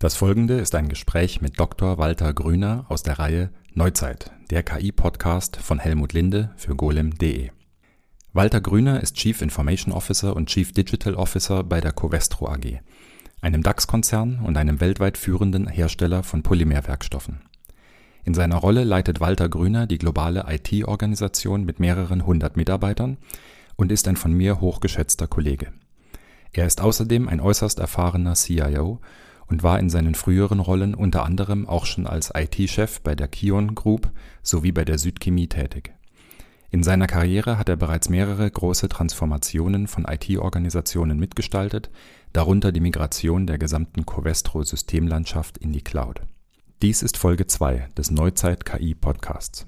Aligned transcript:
Das 0.00 0.16
folgende 0.16 0.54
ist 0.54 0.74
ein 0.74 0.88
Gespräch 0.88 1.42
mit 1.42 1.60
Dr. 1.60 1.98
Walter 1.98 2.32
Grüner 2.32 2.86
aus 2.88 3.02
der 3.02 3.18
Reihe 3.18 3.50
Neuzeit, 3.74 4.32
der 4.48 4.62
KI-Podcast 4.62 5.58
von 5.58 5.78
Helmut 5.78 6.14
Linde 6.14 6.52
für 6.56 6.74
golem.de. 6.74 7.50
Walter 8.32 8.62
Grüner 8.62 9.02
ist 9.02 9.16
Chief 9.16 9.42
Information 9.42 9.92
Officer 9.92 10.34
und 10.34 10.48
Chief 10.48 10.72
Digital 10.72 11.16
Officer 11.16 11.64
bei 11.64 11.82
der 11.82 11.92
Covestro 11.92 12.48
AG, 12.48 12.80
einem 13.42 13.62
DAX-Konzern 13.62 14.40
und 14.42 14.56
einem 14.56 14.80
weltweit 14.80 15.18
führenden 15.18 15.66
Hersteller 15.66 16.22
von 16.22 16.42
Polymerwerkstoffen. 16.42 17.42
In 18.24 18.32
seiner 18.32 18.56
Rolle 18.56 18.84
leitet 18.84 19.20
Walter 19.20 19.50
Grüner 19.50 19.86
die 19.86 19.98
globale 19.98 20.46
IT-Organisation 20.48 21.66
mit 21.66 21.78
mehreren 21.78 22.24
hundert 22.24 22.56
Mitarbeitern 22.56 23.18
und 23.76 23.92
ist 23.92 24.08
ein 24.08 24.16
von 24.16 24.32
mir 24.32 24.62
hochgeschätzter 24.62 25.26
Kollege. 25.26 25.74
Er 26.52 26.64
ist 26.64 26.80
außerdem 26.80 27.28
ein 27.28 27.40
äußerst 27.40 27.78
erfahrener 27.78 28.32
CIO 28.32 29.02
und 29.50 29.62
war 29.62 29.78
in 29.78 29.90
seinen 29.90 30.14
früheren 30.14 30.60
Rollen 30.60 30.94
unter 30.94 31.24
anderem 31.24 31.68
auch 31.68 31.84
schon 31.84 32.06
als 32.06 32.32
IT-Chef 32.34 33.00
bei 33.00 33.14
der 33.14 33.28
Kion 33.28 33.74
Group 33.74 34.10
sowie 34.42 34.72
bei 34.72 34.84
der 34.84 34.98
Südchemie 34.98 35.48
tätig. 35.48 35.92
In 36.70 36.84
seiner 36.84 37.08
Karriere 37.08 37.58
hat 37.58 37.68
er 37.68 37.76
bereits 37.76 38.08
mehrere 38.08 38.48
große 38.48 38.88
Transformationen 38.88 39.88
von 39.88 40.04
IT-Organisationen 40.04 41.18
mitgestaltet, 41.18 41.90
darunter 42.32 42.70
die 42.70 42.80
Migration 42.80 43.48
der 43.48 43.58
gesamten 43.58 44.06
Covestro-Systemlandschaft 44.06 45.58
in 45.58 45.72
die 45.72 45.82
Cloud. 45.82 46.20
Dies 46.80 47.02
ist 47.02 47.16
Folge 47.16 47.48
2 47.48 47.88
des 47.98 48.12
Neuzeit-KI-Podcasts. 48.12 49.66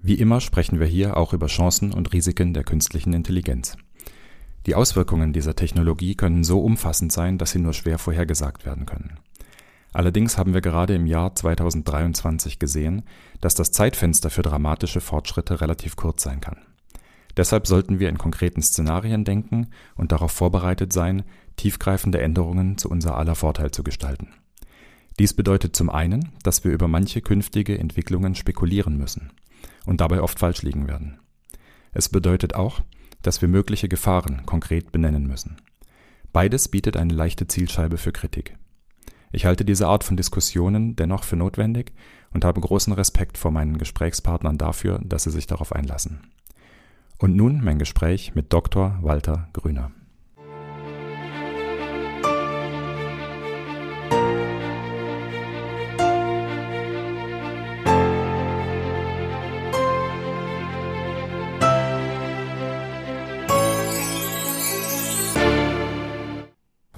Wie 0.00 0.14
immer 0.14 0.40
sprechen 0.40 0.80
wir 0.80 0.86
hier 0.86 1.18
auch 1.18 1.34
über 1.34 1.48
Chancen 1.48 1.92
und 1.92 2.14
Risiken 2.14 2.54
der 2.54 2.64
künstlichen 2.64 3.12
Intelligenz. 3.12 3.76
Die 4.66 4.74
Auswirkungen 4.74 5.32
dieser 5.32 5.54
Technologie 5.54 6.16
können 6.16 6.42
so 6.42 6.60
umfassend 6.60 7.12
sein, 7.12 7.38
dass 7.38 7.52
sie 7.52 7.60
nur 7.60 7.72
schwer 7.72 7.98
vorhergesagt 7.98 8.66
werden 8.66 8.84
können. 8.84 9.18
Allerdings 9.92 10.36
haben 10.36 10.54
wir 10.54 10.60
gerade 10.60 10.94
im 10.94 11.06
Jahr 11.06 11.34
2023 11.34 12.58
gesehen, 12.58 13.04
dass 13.40 13.54
das 13.54 13.70
Zeitfenster 13.70 14.28
für 14.28 14.42
dramatische 14.42 15.00
Fortschritte 15.00 15.60
relativ 15.60 15.96
kurz 15.96 16.22
sein 16.24 16.40
kann. 16.40 16.58
Deshalb 17.36 17.66
sollten 17.66 18.00
wir 18.00 18.08
in 18.08 18.18
konkreten 18.18 18.60
Szenarien 18.60 19.24
denken 19.24 19.68
und 19.94 20.10
darauf 20.10 20.32
vorbereitet 20.32 20.92
sein, 20.92 21.22
tiefgreifende 21.56 22.20
Änderungen 22.20 22.76
zu 22.76 22.90
unser 22.90 23.16
aller 23.16 23.34
Vorteil 23.34 23.70
zu 23.70 23.84
gestalten. 23.84 24.30
Dies 25.18 25.32
bedeutet 25.32 25.76
zum 25.76 25.90
einen, 25.90 26.32
dass 26.42 26.64
wir 26.64 26.72
über 26.72 26.88
manche 26.88 27.22
künftige 27.22 27.78
Entwicklungen 27.78 28.34
spekulieren 28.34 28.98
müssen 28.98 29.32
und 29.86 30.00
dabei 30.00 30.20
oft 30.20 30.38
falsch 30.38 30.62
liegen 30.62 30.88
werden. 30.88 31.20
Es 31.92 32.08
bedeutet 32.08 32.54
auch, 32.54 32.82
dass 33.26 33.42
wir 33.42 33.48
mögliche 33.48 33.88
Gefahren 33.88 34.46
konkret 34.46 34.92
benennen 34.92 35.26
müssen. 35.26 35.56
Beides 36.32 36.68
bietet 36.68 36.96
eine 36.96 37.12
leichte 37.12 37.48
Zielscheibe 37.48 37.98
für 37.98 38.12
Kritik. 38.12 38.56
Ich 39.32 39.46
halte 39.46 39.64
diese 39.64 39.88
Art 39.88 40.04
von 40.04 40.16
Diskussionen 40.16 40.94
dennoch 40.94 41.24
für 41.24 41.36
notwendig 41.36 41.92
und 42.32 42.44
habe 42.44 42.60
großen 42.60 42.92
Respekt 42.92 43.36
vor 43.36 43.50
meinen 43.50 43.78
Gesprächspartnern 43.78 44.58
dafür, 44.58 45.00
dass 45.04 45.24
sie 45.24 45.30
sich 45.30 45.46
darauf 45.46 45.72
einlassen. 45.72 46.20
Und 47.18 47.34
nun 47.34 47.64
mein 47.64 47.78
Gespräch 47.78 48.34
mit 48.34 48.52
Dr. 48.52 48.98
Walter 49.02 49.48
Grüner. 49.52 49.90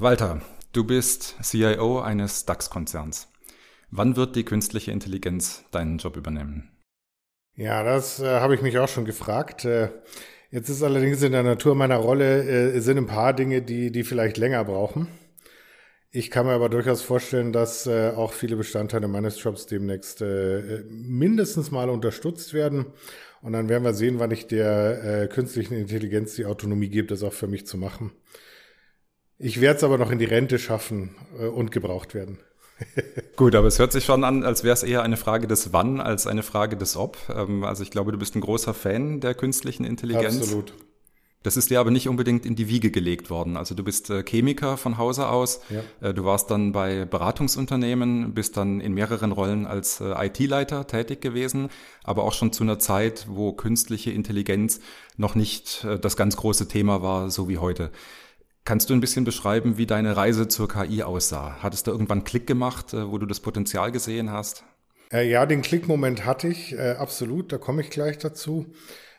Walter, 0.08 0.40
du 0.72 0.84
bist 0.84 1.36
CIO 1.42 2.00
eines 2.00 2.46
DAX-Konzerns. 2.46 3.28
Wann 3.90 4.16
wird 4.16 4.36
die 4.36 4.44
künstliche 4.46 4.90
Intelligenz 4.90 5.64
deinen 5.70 5.98
Job 5.98 6.16
übernehmen? 6.16 6.70
Ja, 7.56 7.82
das 7.82 8.18
äh, 8.18 8.40
habe 8.40 8.54
ich 8.54 8.62
mich 8.62 8.78
auch 8.78 8.88
schon 8.88 9.04
gefragt. 9.04 9.66
Äh, 9.66 9.90
jetzt 10.50 10.70
ist 10.70 10.82
allerdings 10.82 11.20
in 11.20 11.32
der 11.32 11.42
Natur 11.42 11.74
meiner 11.74 11.96
Rolle 11.96 12.42
äh, 12.42 12.80
sind 12.80 12.96
ein 12.96 13.06
paar 13.06 13.34
Dinge, 13.34 13.60
die, 13.60 13.92
die 13.92 14.02
vielleicht 14.02 14.38
länger 14.38 14.64
brauchen. 14.64 15.08
Ich 16.10 16.30
kann 16.30 16.46
mir 16.46 16.52
aber 16.52 16.70
durchaus 16.70 17.02
vorstellen, 17.02 17.52
dass 17.52 17.86
äh, 17.86 18.12
auch 18.16 18.32
viele 18.32 18.56
Bestandteile 18.56 19.08
meines 19.08 19.42
Jobs 19.42 19.66
demnächst 19.66 20.22
äh, 20.22 20.84
mindestens 20.88 21.70
mal 21.70 21.90
unterstützt 21.90 22.54
werden. 22.54 22.86
Und 23.42 23.52
dann 23.52 23.68
werden 23.68 23.84
wir 23.84 23.92
sehen, 23.92 24.18
wann 24.20 24.30
ich 24.30 24.46
der 24.46 25.04
äh, 25.04 25.28
künstlichen 25.28 25.74
Intelligenz 25.74 26.34
die 26.34 26.46
Autonomie 26.46 26.88
gebe, 26.88 27.08
das 27.08 27.22
auch 27.22 27.34
für 27.34 27.46
mich 27.46 27.66
zu 27.66 27.76
machen. 27.76 28.12
Ich 29.38 29.60
werde 29.60 29.78
es 29.78 29.84
aber 29.84 29.98
noch 29.98 30.10
in 30.10 30.18
die 30.18 30.24
Rente 30.24 30.58
schaffen 30.58 31.14
äh, 31.38 31.46
und 31.46 31.70
gebraucht 31.70 32.14
werden. 32.14 32.38
Gut, 33.36 33.54
aber 33.54 33.68
es 33.68 33.78
hört 33.78 33.92
sich 33.92 34.04
schon 34.04 34.24
an, 34.24 34.44
als 34.44 34.64
wäre 34.64 34.74
es 34.74 34.82
eher 34.82 35.02
eine 35.02 35.16
Frage 35.16 35.46
des 35.46 35.72
Wann 35.72 36.00
als 36.00 36.26
eine 36.26 36.42
Frage 36.42 36.76
des 36.76 36.96
Ob. 36.96 37.16
Ähm, 37.34 37.64
also 37.64 37.82
ich 37.82 37.90
glaube, 37.90 38.12
du 38.12 38.18
bist 38.18 38.34
ein 38.34 38.40
großer 38.40 38.74
Fan 38.74 39.20
der 39.20 39.34
künstlichen 39.34 39.84
Intelligenz. 39.84 40.38
Absolut. 40.38 40.74
Das 41.44 41.56
ist 41.56 41.70
dir 41.70 41.78
aber 41.78 41.92
nicht 41.92 42.08
unbedingt 42.08 42.44
in 42.44 42.56
die 42.56 42.68
Wiege 42.68 42.90
gelegt 42.90 43.30
worden. 43.30 43.56
Also 43.56 43.76
du 43.76 43.84
bist 43.84 44.10
äh, 44.10 44.24
Chemiker 44.24 44.76
von 44.76 44.98
Hause 44.98 45.28
aus. 45.28 45.60
Ja. 45.70 46.08
Äh, 46.08 46.14
du 46.14 46.24
warst 46.24 46.50
dann 46.50 46.72
bei 46.72 47.04
Beratungsunternehmen, 47.04 48.34
bist 48.34 48.56
dann 48.56 48.80
in 48.80 48.92
mehreren 48.92 49.30
Rollen 49.30 49.64
als 49.64 50.00
IT-Leiter 50.00 50.88
tätig 50.88 51.20
gewesen, 51.20 51.68
aber 52.02 52.24
auch 52.24 52.32
schon 52.32 52.52
zu 52.52 52.64
einer 52.64 52.80
Zeit, 52.80 53.26
wo 53.30 53.52
künstliche 53.52 54.10
Intelligenz 54.10 54.80
noch 55.16 55.36
nicht 55.36 55.86
das 56.00 56.16
ganz 56.16 56.36
große 56.36 56.66
Thema 56.66 57.02
war, 57.02 57.30
so 57.30 57.48
wie 57.48 57.58
heute. 57.58 57.92
Kannst 58.64 58.90
du 58.90 58.94
ein 58.94 59.00
bisschen 59.00 59.24
beschreiben, 59.24 59.78
wie 59.78 59.86
deine 59.86 60.16
Reise 60.16 60.48
zur 60.48 60.68
KI 60.68 61.02
aussah? 61.02 61.56
Hattest 61.62 61.86
du 61.86 61.90
irgendwann 61.90 62.24
Klick 62.24 62.46
gemacht, 62.46 62.92
äh, 62.92 63.10
wo 63.10 63.18
du 63.18 63.26
das 63.26 63.40
Potenzial 63.40 63.92
gesehen 63.92 64.30
hast? 64.30 64.64
Äh, 65.12 65.28
ja, 65.30 65.46
den 65.46 65.62
Klickmoment 65.62 66.26
hatte 66.26 66.48
ich, 66.48 66.74
äh, 66.74 66.96
absolut, 66.98 67.52
da 67.52 67.58
komme 67.58 67.80
ich 67.80 67.90
gleich 67.90 68.18
dazu. 68.18 68.66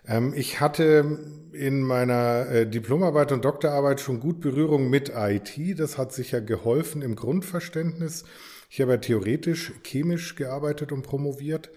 Ähm, 0.05 0.33
ich 0.35 0.59
hatte 0.59 1.17
in 1.51 1.81
meiner 1.81 2.65
Diplomarbeit 2.65 3.31
und 3.31 3.43
Doktorarbeit 3.43 3.99
schon 3.99 4.19
gut 4.19 4.39
Berührung 4.39 4.89
mit 4.89 5.11
IT. 5.15 5.79
Das 5.79 5.97
hat 5.97 6.13
sicher 6.13 6.41
geholfen 6.41 7.01
im 7.01 7.15
Grundverständnis. 7.15 8.25
Ich 8.69 8.81
habe 8.81 8.91
ja 8.91 8.97
theoretisch 8.97 9.73
chemisch 9.83 10.35
gearbeitet 10.35 10.91
und 10.91 11.01
promoviert. 11.01 11.71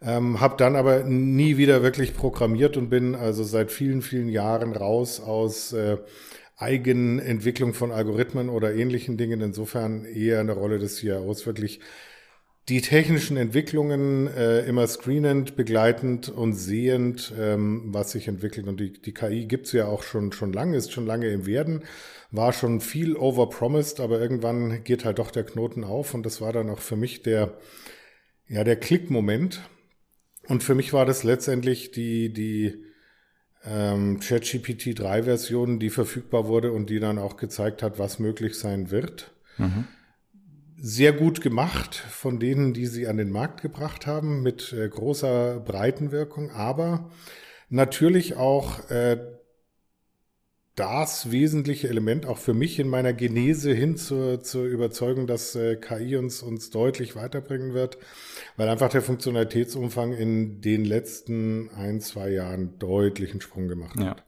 Ähm, 0.00 0.40
habe 0.40 0.56
dann 0.56 0.76
aber 0.76 1.04
nie 1.04 1.56
wieder 1.56 1.82
wirklich 1.82 2.14
programmiert 2.14 2.76
und 2.76 2.90
bin 2.90 3.14
also 3.14 3.42
seit 3.44 3.72
vielen, 3.72 4.02
vielen 4.02 4.28
Jahren 4.28 4.76
raus 4.76 5.20
aus 5.20 5.72
äh, 5.72 5.96
Eigenentwicklung 6.56 7.74
von 7.74 7.92
Algorithmen 7.92 8.48
oder 8.48 8.74
ähnlichen 8.74 9.16
Dingen. 9.16 9.40
Insofern 9.40 10.04
eher 10.04 10.40
eine 10.40 10.52
Rolle 10.52 10.78
des 10.78 10.96
CIOs, 10.96 11.46
wirklich 11.46 11.80
die 12.68 12.80
technischen 12.80 13.36
Entwicklungen 13.36 14.26
äh, 14.26 14.66
immer 14.66 14.86
screenend, 14.88 15.54
begleitend 15.54 16.28
und 16.28 16.54
sehend, 16.54 17.32
ähm, 17.38 17.82
was 17.86 18.10
sich 18.10 18.26
entwickelt. 18.26 18.66
Und 18.66 18.80
die, 18.80 18.92
die 18.92 19.14
KI 19.14 19.46
gibt's 19.46 19.70
ja 19.72 19.86
auch 19.86 20.02
schon, 20.02 20.32
schon 20.32 20.52
lange, 20.52 20.76
ist 20.76 20.92
schon 20.92 21.06
lange 21.06 21.28
im 21.28 21.46
Werden, 21.46 21.84
war 22.32 22.52
schon 22.52 22.80
viel 22.80 23.16
overpromised, 23.16 24.00
aber 24.00 24.20
irgendwann 24.20 24.82
geht 24.82 25.04
halt 25.04 25.20
doch 25.20 25.30
der 25.30 25.44
Knoten 25.44 25.84
auf 25.84 26.12
und 26.12 26.26
das 26.26 26.40
war 26.40 26.52
dann 26.52 26.70
auch 26.70 26.80
für 26.80 26.96
mich 26.96 27.22
der, 27.22 27.56
ja, 28.48 28.64
der 28.64 28.76
Klickmoment. 28.76 29.60
Und 30.48 30.62
für 30.64 30.74
mich 30.74 30.92
war 30.92 31.06
das 31.06 31.22
letztendlich 31.22 31.92
die, 31.92 32.32
die, 32.32 32.84
ähm, 33.68 34.20
ChatGPT 34.20 34.98
3 34.98 35.24
Version, 35.24 35.78
die 35.78 35.90
verfügbar 35.90 36.46
wurde 36.46 36.72
und 36.72 36.90
die 36.90 37.00
dann 37.00 37.18
auch 37.18 37.36
gezeigt 37.36 37.82
hat, 37.82 37.98
was 37.98 38.18
möglich 38.18 38.58
sein 38.58 38.90
wird. 38.90 39.32
Mhm. 39.58 39.84
Sehr 40.78 41.12
gut 41.12 41.40
gemacht 41.40 41.94
von 41.94 42.38
denen, 42.38 42.74
die 42.74 42.86
sie 42.86 43.08
an 43.08 43.16
den 43.16 43.30
Markt 43.30 43.62
gebracht 43.62 44.06
haben, 44.06 44.42
mit 44.42 44.72
äh, 44.72 44.88
großer 44.88 45.60
Breitenwirkung, 45.60 46.50
aber 46.50 47.10
natürlich 47.70 48.36
auch 48.36 48.90
äh, 48.90 49.18
das 50.76 51.30
wesentliche 51.30 51.88
Element 51.88 52.26
auch 52.26 52.36
für 52.36 52.52
mich 52.52 52.78
in 52.78 52.88
meiner 52.88 53.14
Genese 53.14 53.72
hin 53.72 53.96
zur, 53.96 54.42
zur 54.42 54.66
Überzeugung, 54.66 55.26
dass 55.26 55.56
äh, 55.56 55.76
KI 55.76 56.16
uns, 56.16 56.42
uns 56.42 56.70
deutlich 56.70 57.16
weiterbringen 57.16 57.72
wird, 57.72 57.96
weil 58.58 58.68
einfach 58.68 58.90
der 58.90 59.00
Funktionalitätsumfang 59.00 60.12
in 60.12 60.60
den 60.60 60.84
letzten 60.84 61.70
ein, 61.70 62.00
zwei 62.02 62.30
Jahren 62.30 62.78
deutlichen 62.78 63.40
Sprung 63.40 63.68
gemacht 63.68 63.98
ja. 63.98 64.10
hat. 64.10 64.24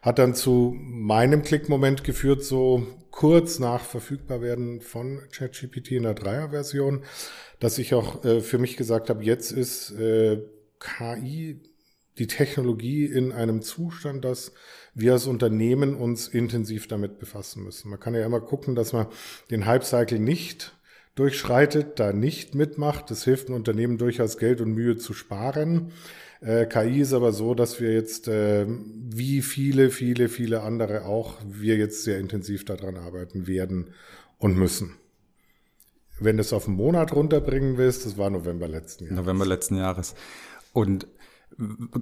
Hat 0.00 0.20
dann 0.20 0.36
zu 0.36 0.76
meinem 0.78 1.42
Klickmoment 1.42 2.04
geführt, 2.04 2.44
so 2.44 2.86
kurz 3.10 3.58
nach 3.58 3.84
Verfügbarwerden 3.84 4.80
von 4.80 5.20
ChatGPT 5.32 5.92
in 5.92 6.04
der 6.04 6.14
Dreier-Version, 6.14 7.02
dass 7.58 7.76
ich 7.78 7.92
auch 7.94 8.24
äh, 8.24 8.40
für 8.40 8.58
mich 8.58 8.76
gesagt 8.76 9.10
habe, 9.10 9.24
jetzt 9.24 9.50
ist 9.50 9.90
äh, 9.98 10.40
KI 10.78 11.60
die 12.18 12.28
Technologie 12.28 13.06
in 13.06 13.32
einem 13.32 13.62
Zustand, 13.62 14.24
dass 14.24 14.52
wir 14.98 15.12
als 15.12 15.26
Unternehmen 15.26 15.94
uns 15.94 16.28
intensiv 16.28 16.88
damit 16.88 17.18
befassen 17.18 17.64
müssen. 17.64 17.90
Man 17.90 18.00
kann 18.00 18.14
ja 18.14 18.26
immer 18.26 18.40
gucken, 18.40 18.74
dass 18.74 18.92
man 18.92 19.06
den 19.50 19.66
Hype-Cycle 19.66 20.18
nicht 20.18 20.76
durchschreitet, 21.14 21.98
da 21.98 22.12
nicht 22.12 22.54
mitmacht. 22.54 23.10
Das 23.10 23.24
hilft 23.24 23.48
einem 23.48 23.56
Unternehmen 23.56 23.98
durchaus 23.98 24.38
Geld 24.38 24.60
und 24.60 24.72
Mühe 24.72 24.96
zu 24.96 25.14
sparen. 25.14 25.92
Äh, 26.40 26.66
KI 26.66 27.00
ist 27.00 27.12
aber 27.12 27.32
so, 27.32 27.54
dass 27.54 27.80
wir 27.80 27.92
jetzt, 27.92 28.28
äh, 28.28 28.66
wie 28.68 29.42
viele, 29.42 29.90
viele, 29.90 30.28
viele 30.28 30.62
andere 30.62 31.04
auch, 31.04 31.36
wir 31.44 31.76
jetzt 31.76 32.04
sehr 32.04 32.18
intensiv 32.18 32.64
daran 32.64 32.96
arbeiten 32.96 33.46
werden 33.46 33.90
und 34.38 34.56
müssen. 34.56 34.94
Wenn 36.20 36.36
du 36.36 36.40
es 36.40 36.52
auf 36.52 36.66
einen 36.66 36.76
Monat 36.76 37.12
runterbringen 37.12 37.76
willst, 37.78 38.06
das 38.06 38.18
war 38.18 38.30
November 38.30 38.68
letzten 38.68 39.04
Jahres. 39.04 39.16
November 39.16 39.46
letzten 39.46 39.76
Jahres. 39.76 40.14
Und 40.72 41.06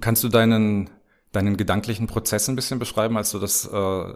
kannst 0.00 0.24
du 0.24 0.28
deinen, 0.28 0.90
deinen 1.36 1.56
gedanklichen 1.56 2.06
Prozess 2.06 2.48
ein 2.48 2.56
bisschen 2.56 2.78
beschreiben, 2.78 3.16
als 3.16 3.30
du 3.30 3.38
das 3.38 3.66
äh, 3.66 4.14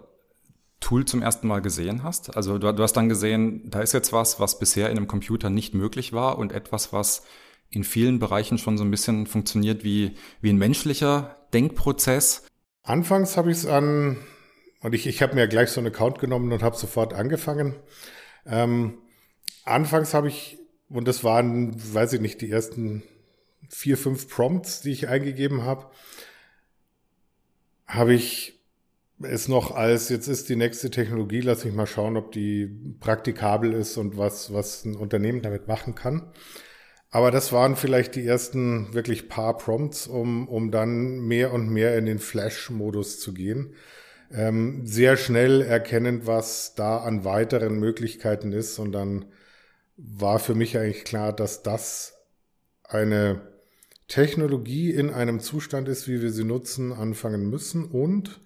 Tool 0.79 1.05
zum 1.05 1.21
ersten 1.21 1.47
Mal 1.47 1.61
gesehen 1.61 2.03
hast? 2.03 2.35
Also 2.35 2.57
du, 2.57 2.73
du 2.73 2.83
hast 2.83 2.93
dann 2.93 3.07
gesehen, 3.07 3.69
da 3.69 3.81
ist 3.81 3.93
jetzt 3.93 4.11
was, 4.11 4.39
was 4.39 4.59
bisher 4.59 4.89
in 4.89 4.97
einem 4.97 5.07
Computer 5.07 5.49
nicht 5.49 5.73
möglich 5.73 6.11
war 6.11 6.37
und 6.37 6.51
etwas, 6.51 6.91
was 6.91 7.23
in 7.69 7.83
vielen 7.83 8.19
Bereichen 8.19 8.57
schon 8.57 8.77
so 8.77 8.83
ein 8.83 8.91
bisschen 8.91 9.27
funktioniert 9.27 9.83
wie, 9.83 10.15
wie 10.41 10.49
ein 10.49 10.57
menschlicher 10.57 11.37
Denkprozess. 11.53 12.45
Anfangs 12.83 13.37
habe 13.37 13.51
ich 13.51 13.57
es 13.57 13.65
an, 13.65 14.17
und 14.81 14.95
ich, 14.95 15.07
ich 15.07 15.21
habe 15.21 15.35
mir 15.35 15.47
gleich 15.47 15.69
so 15.69 15.79
einen 15.79 15.93
Account 15.93 16.19
genommen 16.19 16.51
und 16.51 16.63
habe 16.63 16.75
sofort 16.75 17.13
angefangen. 17.13 17.75
Ähm, 18.45 18.97
anfangs 19.63 20.13
habe 20.13 20.27
ich, 20.27 20.57
und 20.89 21.07
das 21.07 21.23
waren, 21.23 21.75
weiß 21.93 22.13
ich 22.13 22.21
nicht, 22.21 22.41
die 22.41 22.49
ersten 22.49 23.03
vier, 23.69 23.97
fünf 23.97 24.27
Prompts, 24.27 24.81
die 24.81 24.91
ich 24.91 25.07
eingegeben 25.07 25.63
habe, 25.63 25.85
habe 27.91 28.13
ich 28.13 28.59
es 29.21 29.47
noch 29.47 29.71
als, 29.71 30.09
jetzt 30.09 30.27
ist 30.27 30.49
die 30.49 30.55
nächste 30.55 30.89
Technologie, 30.89 31.41
lass 31.41 31.65
mich 31.65 31.73
mal 31.73 31.85
schauen, 31.85 32.17
ob 32.17 32.31
die 32.31 32.67
praktikabel 32.99 33.73
ist 33.73 33.97
und 33.97 34.17
was, 34.17 34.53
was 34.53 34.85
ein 34.85 34.95
Unternehmen 34.95 35.41
damit 35.41 35.67
machen 35.67 35.93
kann. 35.93 36.31
Aber 37.09 37.29
das 37.29 37.51
waren 37.51 37.75
vielleicht 37.75 38.15
die 38.15 38.25
ersten 38.25 38.93
wirklich 38.93 39.27
paar 39.27 39.57
Prompts, 39.57 40.07
um, 40.07 40.47
um 40.47 40.71
dann 40.71 41.19
mehr 41.19 41.53
und 41.53 41.69
mehr 41.69 41.97
in 41.97 42.05
den 42.05 42.19
Flash-Modus 42.19 43.19
zu 43.19 43.33
gehen. 43.33 43.75
Ähm, 44.31 44.87
sehr 44.87 45.17
schnell 45.17 45.61
erkennend, 45.61 46.25
was 46.25 46.73
da 46.75 46.99
an 46.99 47.25
weiteren 47.25 47.79
Möglichkeiten 47.79 48.53
ist. 48.53 48.79
Und 48.79 48.93
dann 48.93 49.25
war 49.97 50.39
für 50.39 50.55
mich 50.55 50.77
eigentlich 50.77 51.03
klar, 51.03 51.33
dass 51.33 51.63
das 51.63 52.13
eine 52.85 53.50
Technologie 54.11 54.91
in 54.91 55.09
einem 55.09 55.39
Zustand 55.39 55.87
ist, 55.87 56.07
wie 56.09 56.21
wir 56.21 56.33
sie 56.33 56.43
nutzen, 56.43 56.91
anfangen 56.91 57.49
müssen 57.49 57.85
und 57.85 58.41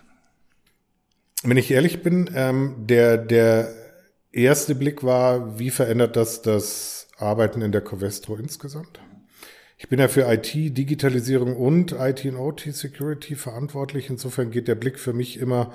Wenn 1.44 1.56
ich 1.56 1.70
ehrlich 1.70 2.02
bin, 2.02 2.30
ähm, 2.34 2.86
der, 2.86 3.18
der 3.18 3.74
erste 4.30 4.74
Blick 4.74 5.02
war, 5.02 5.58
wie 5.58 5.70
verändert 5.70 6.14
das 6.16 6.42
das 6.42 7.08
Arbeiten 7.18 7.62
in 7.62 7.72
der 7.72 7.80
Covestro 7.80 8.36
insgesamt? 8.36 9.00
Ich 9.76 9.88
bin 9.88 9.98
ja 9.98 10.06
für 10.06 10.32
IT, 10.32 10.54
Digitalisierung 10.54 11.56
und 11.56 11.92
IT 11.92 12.24
und 12.26 12.36
OT 12.36 12.72
Security 12.72 13.34
verantwortlich. 13.34 14.08
Insofern 14.08 14.52
geht 14.52 14.68
der 14.68 14.76
Blick 14.76 15.00
für 15.00 15.12
mich 15.12 15.40
immer 15.40 15.74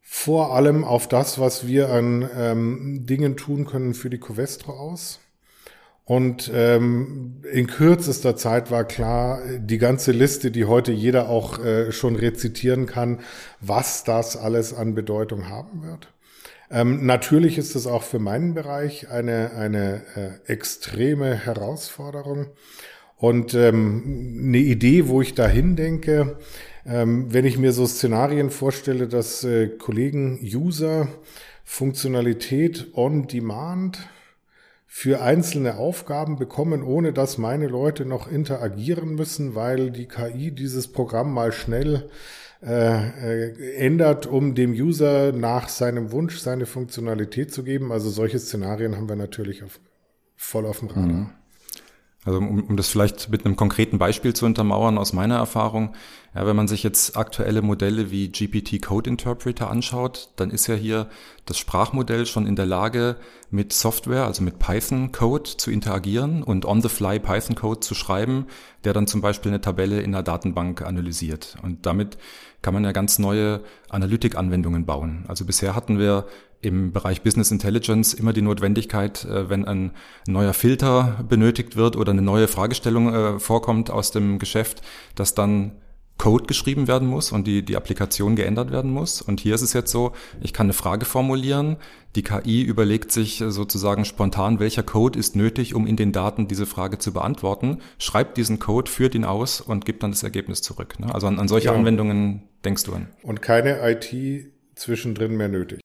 vor 0.00 0.54
allem 0.54 0.82
auf 0.82 1.08
das, 1.08 1.38
was 1.38 1.66
wir 1.66 1.90
an 1.90 2.28
ähm, 2.36 3.06
Dingen 3.06 3.36
tun 3.36 3.66
können 3.66 3.94
für 3.94 4.10
die 4.10 4.18
Covestro 4.18 4.72
aus. 4.72 5.20
Und 6.06 6.50
ähm, 6.54 7.40
in 7.50 7.66
kürzester 7.66 8.36
Zeit 8.36 8.70
war 8.70 8.84
klar, 8.84 9.40
die 9.58 9.78
ganze 9.78 10.12
Liste, 10.12 10.50
die 10.50 10.66
heute 10.66 10.92
jeder 10.92 11.30
auch 11.30 11.58
äh, 11.64 11.92
schon 11.92 12.14
rezitieren 12.14 12.84
kann, 12.84 13.20
was 13.60 14.04
das 14.04 14.36
alles 14.36 14.74
an 14.74 14.94
Bedeutung 14.94 15.48
haben 15.48 15.82
wird. 15.82 16.12
Ähm, 16.70 17.06
natürlich 17.06 17.56
ist 17.56 17.74
es 17.74 17.86
auch 17.86 18.02
für 18.02 18.18
meinen 18.18 18.52
Bereich 18.52 19.08
eine, 19.08 19.52
eine 19.52 20.02
äh, 20.46 20.52
extreme 20.52 21.34
Herausforderung. 21.34 22.48
Und 23.16 23.54
ähm, 23.54 24.42
eine 24.48 24.58
Idee, 24.58 25.08
wo 25.08 25.22
ich 25.22 25.34
dahin 25.34 25.76
denke, 25.76 26.36
ähm, 26.84 27.32
wenn 27.32 27.46
ich 27.46 27.56
mir 27.56 27.72
so 27.72 27.86
Szenarien 27.86 28.50
vorstelle, 28.50 29.08
dass 29.08 29.42
äh, 29.44 29.68
Kollegen, 29.68 30.38
User 30.42 31.08
Funktionalität 31.64 32.88
on 32.92 33.26
Demand 33.26 33.98
für 34.96 35.20
einzelne 35.20 35.76
Aufgaben 35.76 36.36
bekommen, 36.36 36.84
ohne 36.84 37.12
dass 37.12 37.36
meine 37.36 37.66
Leute 37.66 38.04
noch 38.04 38.30
interagieren 38.30 39.16
müssen, 39.16 39.56
weil 39.56 39.90
die 39.90 40.06
KI 40.06 40.52
dieses 40.52 40.86
Programm 40.86 41.34
mal 41.34 41.50
schnell 41.50 42.08
äh, 42.62 43.48
äh, 43.48 43.74
ändert, 43.74 44.26
um 44.26 44.54
dem 44.54 44.70
User 44.70 45.32
nach 45.32 45.68
seinem 45.68 46.12
Wunsch 46.12 46.38
seine 46.38 46.64
Funktionalität 46.64 47.52
zu 47.52 47.64
geben. 47.64 47.90
Also 47.90 48.08
solche 48.08 48.38
Szenarien 48.38 48.96
haben 48.96 49.08
wir 49.08 49.16
natürlich 49.16 49.64
auf, 49.64 49.80
voll 50.36 50.64
auf 50.64 50.78
dem 50.78 50.90
Radar. 50.90 51.06
Mhm. 51.06 51.30
Also 52.24 52.38
um, 52.38 52.64
um 52.64 52.76
das 52.76 52.88
vielleicht 52.88 53.28
mit 53.28 53.44
einem 53.44 53.56
konkreten 53.56 53.98
Beispiel 53.98 54.34
zu 54.34 54.46
untermauern 54.46 54.98
aus 54.98 55.12
meiner 55.12 55.36
Erfahrung, 55.36 55.94
ja, 56.34 56.46
wenn 56.46 56.56
man 56.56 56.68
sich 56.68 56.82
jetzt 56.82 57.16
aktuelle 57.16 57.62
Modelle 57.62 58.10
wie 58.10 58.28
GPT 58.28 58.82
Code 58.82 59.08
Interpreter 59.08 59.70
anschaut, 59.70 60.30
dann 60.36 60.50
ist 60.50 60.66
ja 60.66 60.74
hier 60.74 61.08
das 61.44 61.58
Sprachmodell 61.58 62.26
schon 62.26 62.46
in 62.46 62.56
der 62.56 62.66
Lage, 62.66 63.16
mit 63.50 63.72
Software, 63.72 64.24
also 64.24 64.42
mit 64.42 64.58
Python 64.58 65.12
Code 65.12 65.56
zu 65.56 65.70
interagieren 65.70 66.42
und 66.42 66.64
on-the-fly 66.64 67.20
Python 67.20 67.54
Code 67.54 67.80
zu 67.80 67.94
schreiben, 67.94 68.46
der 68.82 68.92
dann 68.92 69.06
zum 69.06 69.20
Beispiel 69.20 69.52
eine 69.52 69.60
Tabelle 69.60 70.00
in 70.00 70.12
der 70.12 70.24
Datenbank 70.24 70.82
analysiert. 70.82 71.56
Und 71.62 71.86
damit 71.86 72.18
kann 72.62 72.74
man 72.74 72.82
ja 72.82 72.92
ganz 72.92 73.18
neue 73.20 73.60
Analytik-Anwendungen 73.90 74.86
bauen. 74.86 75.24
Also 75.28 75.44
bisher 75.44 75.76
hatten 75.76 75.98
wir 75.98 76.26
im 76.64 76.92
Bereich 76.92 77.22
Business 77.22 77.50
Intelligence 77.50 78.14
immer 78.14 78.32
die 78.32 78.42
Notwendigkeit, 78.42 79.24
äh, 79.24 79.48
wenn 79.48 79.64
ein 79.64 79.92
neuer 80.26 80.54
Filter 80.54 81.24
benötigt 81.28 81.76
wird 81.76 81.96
oder 81.96 82.12
eine 82.12 82.22
neue 82.22 82.48
Fragestellung 82.48 83.14
äh, 83.14 83.38
vorkommt 83.38 83.90
aus 83.90 84.10
dem 84.10 84.38
Geschäft, 84.38 84.82
dass 85.14 85.34
dann 85.34 85.72
Code 86.16 86.46
geschrieben 86.46 86.86
werden 86.86 87.08
muss 87.08 87.32
und 87.32 87.46
die, 87.46 87.64
die 87.64 87.76
Applikation 87.76 88.36
geändert 88.36 88.70
werden 88.70 88.90
muss. 88.90 89.20
Und 89.20 89.40
hier 89.40 89.54
ist 89.54 89.62
es 89.62 89.72
jetzt 89.72 89.90
so, 89.90 90.12
ich 90.40 90.52
kann 90.52 90.66
eine 90.66 90.72
Frage 90.72 91.04
formulieren, 91.04 91.76
die 92.14 92.22
KI 92.22 92.62
überlegt 92.62 93.10
sich 93.10 93.42
sozusagen 93.46 94.04
spontan, 94.04 94.60
welcher 94.60 94.84
Code 94.84 95.18
ist 95.18 95.34
nötig, 95.34 95.74
um 95.74 95.86
in 95.86 95.96
den 95.96 96.12
Daten 96.12 96.46
diese 96.46 96.66
Frage 96.66 96.98
zu 96.98 97.12
beantworten, 97.12 97.78
schreibt 97.98 98.36
diesen 98.36 98.60
Code, 98.60 98.90
führt 98.90 99.16
ihn 99.16 99.24
aus 99.24 99.60
und 99.60 99.84
gibt 99.84 100.04
dann 100.04 100.12
das 100.12 100.22
Ergebnis 100.22 100.62
zurück. 100.62 101.00
Ne? 101.00 101.12
Also 101.12 101.26
an, 101.26 101.40
an 101.40 101.48
solche 101.48 101.66
ja. 101.66 101.74
Anwendungen 101.74 102.44
denkst 102.64 102.84
du 102.84 102.94
an. 102.94 103.08
Und 103.22 103.42
keine 103.42 103.80
IT 103.90 104.52
zwischendrin 104.76 105.36
mehr 105.36 105.48
nötig. 105.48 105.80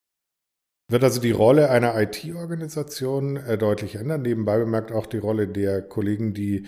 Wird 0.90 1.04
also 1.04 1.22
die 1.22 1.32
Rolle 1.32 1.70
einer 1.70 1.96
IT-Organisation 2.02 3.38
äh, 3.38 3.60
deutlich 3.60 3.96
ändern. 3.96 4.24
Nebenbei 4.24 4.58
bemerkt 4.58 4.92
auch 4.92 5.06
die 5.06 5.20
Rolle 5.20 5.48
der 5.48 5.84
Kollegen, 5.84 6.34
die 6.34 6.66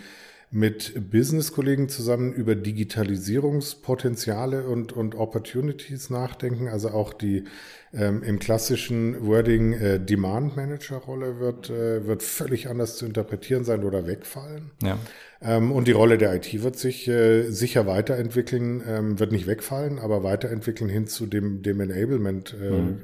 mit 0.53 1.09
Business-Kollegen 1.09 1.87
zusammen 1.89 2.33
über 2.33 2.55
Digitalisierungspotenziale 2.55 4.67
und, 4.67 4.91
und 4.91 5.15
Opportunities 5.15 6.09
nachdenken. 6.09 6.67
Also 6.67 6.89
auch 6.89 7.13
die 7.13 7.45
ähm, 7.93 8.21
im 8.21 8.37
klassischen 8.37 9.25
Wording 9.25 9.71
äh, 9.73 9.97
Demand 9.99 10.57
Manager-Rolle 10.57 11.39
wird, 11.39 11.69
äh, 11.69 12.05
wird 12.05 12.21
völlig 12.21 12.67
anders 12.69 12.97
zu 12.97 13.05
interpretieren 13.05 13.63
sein 13.63 13.85
oder 13.85 14.05
wegfallen. 14.05 14.71
Ja. 14.83 14.99
Ähm, 15.41 15.71
und 15.71 15.87
die 15.87 15.93
Rolle 15.93 16.17
der 16.17 16.35
IT 16.35 16.61
wird 16.61 16.77
sich 16.77 17.07
äh, 17.07 17.49
sicher 17.49 17.87
weiterentwickeln, 17.87 18.83
ähm, 18.85 19.19
wird 19.19 19.31
nicht 19.31 19.47
wegfallen, 19.47 19.99
aber 19.99 20.21
weiterentwickeln 20.21 20.89
hin 20.89 21.07
zu 21.07 21.27
dem, 21.27 21.63
dem 21.63 21.79
Enablement, 21.79 22.53
äh, 22.61 22.71
mhm 22.71 22.99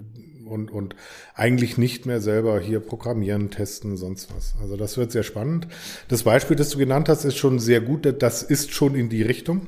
und, 0.48 0.72
und 0.72 0.96
eigentlich 1.36 1.78
nicht 1.78 2.06
mehr 2.06 2.22
selber 2.22 2.60
hier 2.60 2.80
programmieren, 2.80 3.52
testen, 3.52 3.98
sonst 3.98 4.34
was. 4.36 4.56
Also 4.62 4.78
das 4.78 4.98
wird 4.98 5.12
sehr 5.12 5.24
spannend. 5.24 5.68
Das 6.08 6.24
Beispiel, 6.24 6.56
das 6.56 6.70
du 6.70 6.78
genannt 6.78 7.10
hast, 7.10 7.26
ist 7.26 7.38
schon 7.38 7.60
sehr 7.60 7.82
gut. 7.82 8.08
Das 8.22 8.44
ist 8.44 8.72
schon 8.72 8.96
in 8.96 9.10
die 9.10 9.22
Richtung. 9.22 9.68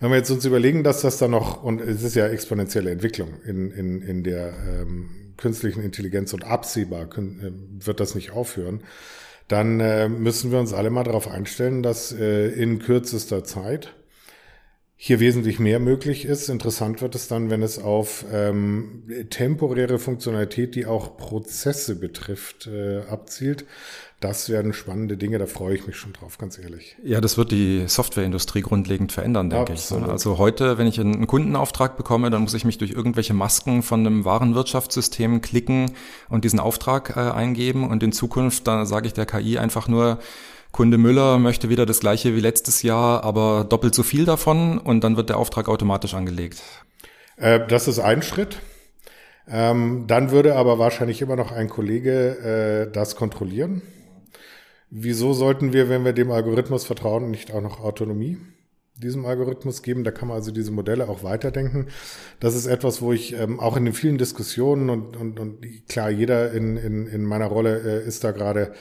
Wenn 0.00 0.10
wir 0.10 0.18
jetzt 0.18 0.30
uns 0.30 0.44
überlegen, 0.44 0.84
dass 0.84 1.00
das 1.00 1.18
dann 1.18 1.32
noch, 1.32 1.62
und 1.62 1.80
es 1.80 2.02
ist 2.02 2.14
ja 2.14 2.28
exponentielle 2.28 2.90
Entwicklung 2.90 3.40
in, 3.44 3.70
in, 3.72 4.00
in 4.02 4.22
der 4.22 4.52
ähm, 4.66 5.34
künstlichen 5.36 5.82
Intelligenz 5.82 6.32
und 6.32 6.44
absehbar 6.44 7.06
können, 7.06 7.40
äh, 7.80 7.86
wird 7.86 8.00
das 8.00 8.14
nicht 8.14 8.30
aufhören, 8.30 8.82
dann 9.48 9.80
äh, 9.80 10.08
müssen 10.08 10.52
wir 10.52 10.60
uns 10.60 10.72
alle 10.72 10.90
mal 10.90 11.04
darauf 11.04 11.26
einstellen, 11.26 11.82
dass 11.82 12.12
äh, 12.12 12.48
in 12.48 12.78
kürzester 12.78 13.44
Zeit 13.44 13.94
hier 15.00 15.20
wesentlich 15.20 15.60
mehr 15.60 15.78
möglich 15.78 16.24
ist. 16.24 16.48
Interessant 16.48 17.00
wird 17.00 17.14
es 17.14 17.28
dann, 17.28 17.50
wenn 17.50 17.62
es 17.62 17.78
auf 17.78 18.24
ähm, 18.32 19.04
temporäre 19.30 20.00
Funktionalität, 20.00 20.74
die 20.74 20.86
auch 20.86 21.16
Prozesse 21.16 21.94
betrifft, 21.94 22.66
äh, 22.66 23.02
abzielt. 23.08 23.64
Das 24.18 24.48
werden 24.48 24.72
spannende 24.72 25.16
Dinge, 25.16 25.38
da 25.38 25.46
freue 25.46 25.76
ich 25.76 25.86
mich 25.86 25.94
schon 25.94 26.14
drauf, 26.14 26.36
ganz 26.38 26.58
ehrlich. 26.58 26.96
Ja, 27.04 27.20
das 27.20 27.38
wird 27.38 27.52
die 27.52 27.84
Softwareindustrie 27.86 28.62
grundlegend 28.62 29.12
verändern, 29.12 29.50
denke 29.50 29.74
Absolut. 29.74 30.06
ich. 30.06 30.10
Also 30.10 30.36
heute, 30.36 30.78
wenn 30.78 30.88
ich 30.88 30.98
einen 30.98 31.28
Kundenauftrag 31.28 31.96
bekomme, 31.96 32.28
dann 32.30 32.42
muss 32.42 32.54
ich 32.54 32.64
mich 32.64 32.78
durch 32.78 32.90
irgendwelche 32.90 33.34
Masken 33.34 33.84
von 33.84 34.04
einem 34.04 34.24
Warenwirtschaftssystem 34.24 35.42
klicken 35.42 35.92
und 36.28 36.42
diesen 36.42 36.58
Auftrag 36.58 37.16
äh, 37.16 37.20
eingeben. 37.20 37.88
Und 37.88 38.02
in 38.02 38.10
Zukunft, 38.10 38.66
da 38.66 38.84
sage 38.84 39.06
ich 39.06 39.14
der 39.14 39.26
KI 39.26 39.58
einfach 39.58 39.86
nur, 39.86 40.18
Kunde 40.78 40.96
Müller 40.96 41.40
möchte 41.40 41.70
wieder 41.70 41.86
das 41.86 41.98
gleiche 41.98 42.36
wie 42.36 42.40
letztes 42.40 42.82
Jahr, 42.82 43.24
aber 43.24 43.66
doppelt 43.68 43.96
so 43.96 44.04
viel 44.04 44.24
davon 44.24 44.78
und 44.78 45.02
dann 45.02 45.16
wird 45.16 45.28
der 45.28 45.36
Auftrag 45.36 45.68
automatisch 45.68 46.14
angelegt. 46.14 46.62
Äh, 47.36 47.66
das 47.66 47.88
ist 47.88 47.98
ein 47.98 48.22
Schritt. 48.22 48.60
Ähm, 49.48 50.04
dann 50.06 50.30
würde 50.30 50.54
aber 50.54 50.78
wahrscheinlich 50.78 51.20
immer 51.20 51.34
noch 51.34 51.50
ein 51.50 51.68
Kollege 51.68 52.86
äh, 52.86 52.92
das 52.92 53.16
kontrollieren. 53.16 53.82
Wieso 54.88 55.32
sollten 55.32 55.72
wir, 55.72 55.88
wenn 55.88 56.04
wir 56.04 56.12
dem 56.12 56.30
Algorithmus 56.30 56.84
vertrauen, 56.84 57.28
nicht 57.28 57.52
auch 57.52 57.60
noch 57.60 57.80
Autonomie 57.80 58.38
diesem 58.94 59.26
Algorithmus 59.26 59.82
geben? 59.82 60.04
Da 60.04 60.12
kann 60.12 60.28
man 60.28 60.36
also 60.36 60.52
diese 60.52 60.70
Modelle 60.70 61.08
auch 61.08 61.24
weiterdenken. 61.24 61.88
Das 62.38 62.54
ist 62.54 62.66
etwas, 62.66 63.02
wo 63.02 63.12
ich 63.12 63.32
ähm, 63.32 63.58
auch 63.58 63.76
in 63.76 63.84
den 63.84 63.94
vielen 63.94 64.16
Diskussionen 64.16 64.90
und, 64.90 65.16
und, 65.16 65.40
und 65.40 65.88
klar, 65.88 66.10
jeder 66.10 66.52
in, 66.52 66.76
in, 66.76 67.08
in 67.08 67.24
meiner 67.24 67.46
Rolle 67.46 67.80
äh, 67.80 68.06
ist 68.06 68.22
da 68.22 68.30
gerade 68.30 68.74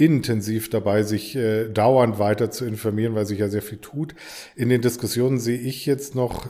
intensiv 0.00 0.70
dabei, 0.70 1.02
sich 1.02 1.36
äh, 1.36 1.68
dauernd 1.68 2.18
weiter 2.18 2.50
zu 2.50 2.64
informieren, 2.64 3.14
weil 3.14 3.26
sich 3.26 3.38
ja 3.38 3.48
sehr 3.48 3.62
viel 3.62 3.78
tut. 3.78 4.14
In 4.56 4.68
den 4.68 4.80
Diskussionen 4.80 5.38
sehe 5.38 5.58
ich 5.58 5.86
jetzt 5.86 6.14
noch 6.14 6.48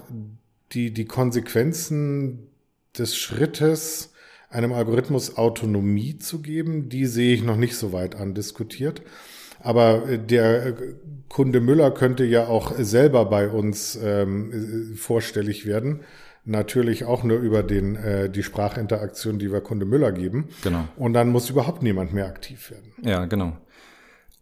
die, 0.73 0.92
die 0.92 1.04
Konsequenzen 1.04 2.47
des 2.97 3.16
Schrittes, 3.16 4.12
einem 4.49 4.73
Algorithmus 4.73 5.37
Autonomie 5.37 6.19
zu 6.19 6.40
geben. 6.40 6.88
Die 6.88 7.07
sehe 7.07 7.35
ich 7.35 7.42
noch 7.42 7.57
nicht 7.57 7.76
so 7.76 7.92
weit 7.92 8.14
andiskutiert. 8.14 9.02
Aber 9.59 10.09
äh, 10.09 10.19
der 10.19 10.66
äh, 10.66 10.75
Kunde 11.28 11.61
Müller 11.61 11.90
könnte 11.90 12.25
ja 12.25 12.47
auch 12.47 12.75
selber 12.78 13.25
bei 13.26 13.49
uns 13.49 13.99
ähm, 14.02 14.95
vorstellig 14.97 15.66
werden 15.66 16.00
natürlich 16.45 17.05
auch 17.05 17.23
nur 17.23 17.39
über 17.39 17.63
den, 17.63 17.97
äh, 17.97 18.31
die 18.31 18.43
Sprachinteraktion, 18.43 19.39
die 19.39 19.53
wir 19.53 19.61
Kunde 19.61 19.87
Müller 19.87 20.13
geben. 20.13 20.49
Genau. 20.63 20.85
Und 20.97 21.13
dann 21.13 21.31
muss 21.31 21.51
überhaupt 21.51 21.83
niemand 21.83 22.13
mehr 22.13 22.27
aktiv 22.27 22.71
werden. 22.71 22.93
Ja, 23.03 23.27
genau. 23.27 23.57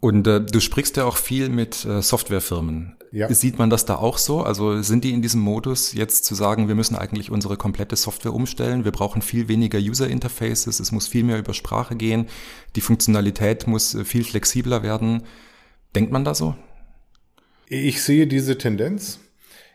Und 0.01 0.27
äh, 0.27 0.41
du 0.41 0.61
sprichst 0.61 0.97
ja 0.97 1.05
auch 1.05 1.17
viel 1.17 1.49
mit 1.49 1.85
äh, 1.85 2.03
Softwarefirmen. 2.03 2.97
Ja. 3.11 3.33
Sieht 3.33 3.59
man 3.59 3.71
das 3.71 3.85
da 3.87 3.97
auch 3.97 4.19
so? 4.19 4.43
Also 4.43 4.83
sind 4.83 5.03
die 5.03 5.13
in 5.13 5.23
diesem 5.23 5.41
Modus 5.41 5.95
jetzt 5.95 6.25
zu 6.25 6.35
sagen, 6.35 6.69
wir 6.69 6.75
müssen 6.75 6.95
eigentlich 6.95 7.31
unsere 7.31 7.57
komplette 7.57 7.97
Software 7.97 8.35
umstellen, 8.35 8.85
wir 8.85 8.93
brauchen 8.93 9.23
viel 9.23 9.49
weniger 9.49 9.79
User 9.79 10.09
Interfaces, 10.09 10.79
es 10.79 10.93
muss 10.93 11.09
viel 11.09 11.25
mehr 11.25 11.39
über 11.39 11.55
Sprache 11.55 11.97
gehen, 11.97 12.27
die 12.77 12.81
Funktionalität 12.81 13.67
muss 13.67 13.95
äh, 13.95 14.05
viel 14.05 14.25
flexibler 14.25 14.83
werden. 14.83 15.23
Denkt 15.95 16.13
man 16.13 16.25
da 16.25 16.35
so? 16.35 16.55
Ich 17.67 18.03
sehe 18.03 18.27
diese 18.27 18.57
Tendenz. 18.57 19.21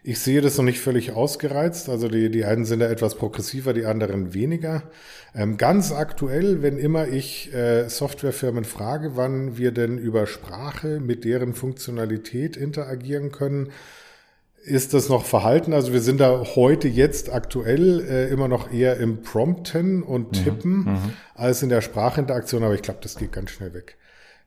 Ich 0.06 0.20
sehe 0.20 0.42
das 0.42 0.58
noch 0.58 0.66
nicht 0.66 0.82
völlig 0.82 1.14
ausgereizt. 1.14 1.88
Also 1.88 2.10
die, 2.10 2.30
die 2.30 2.44
einen 2.44 2.66
sind 2.66 2.82
da 2.82 2.90
etwas 2.90 3.16
progressiver, 3.16 3.72
die 3.74 3.86
anderen 3.86 4.34
weniger. 4.34 4.84
Ähm, 5.34 5.56
ganz 5.56 5.94
aktuell, 5.94 6.62
wenn 6.62 6.78
immer 6.78 7.08
ich 7.08 7.54
äh, 7.54 7.88
Softwarefirmen 7.88 8.66
frage, 8.66 9.16
wann 9.16 9.58
wir 9.58 9.72
denn 9.72 9.98
über 9.98 10.28
Sprache 10.28 11.00
mit 11.00 11.24
deren 11.24 11.54
Funktionalität 11.54 12.58
interagieren 12.58 13.32
können, 13.32 13.72
ist 14.66 14.94
das 14.94 15.08
noch 15.08 15.24
verhalten. 15.24 15.74
Also 15.74 15.94
wir 15.94 16.02
sind 16.02 16.20
da 16.20 16.44
heute 16.56 16.90
jetzt 16.90 17.34
aktuell 17.34 18.02
äh, 18.02 18.30
immer 18.30 18.50
noch 18.50 18.72
eher 18.74 18.98
im 18.98 19.22
Prompten 19.22 20.04
und 20.04 20.32
mhm, 20.32 20.44
Tippen 20.44 20.78
mhm, 20.80 21.14
als 21.34 21.64
in 21.64 21.70
der 21.70 21.82
Sprachinteraktion, 21.82 22.64
aber 22.64 22.74
ich 22.74 22.82
glaube, 22.82 23.00
das 23.02 23.16
geht 23.16 23.32
ganz 23.32 23.52
schnell 23.52 23.74
weg. 23.74 23.98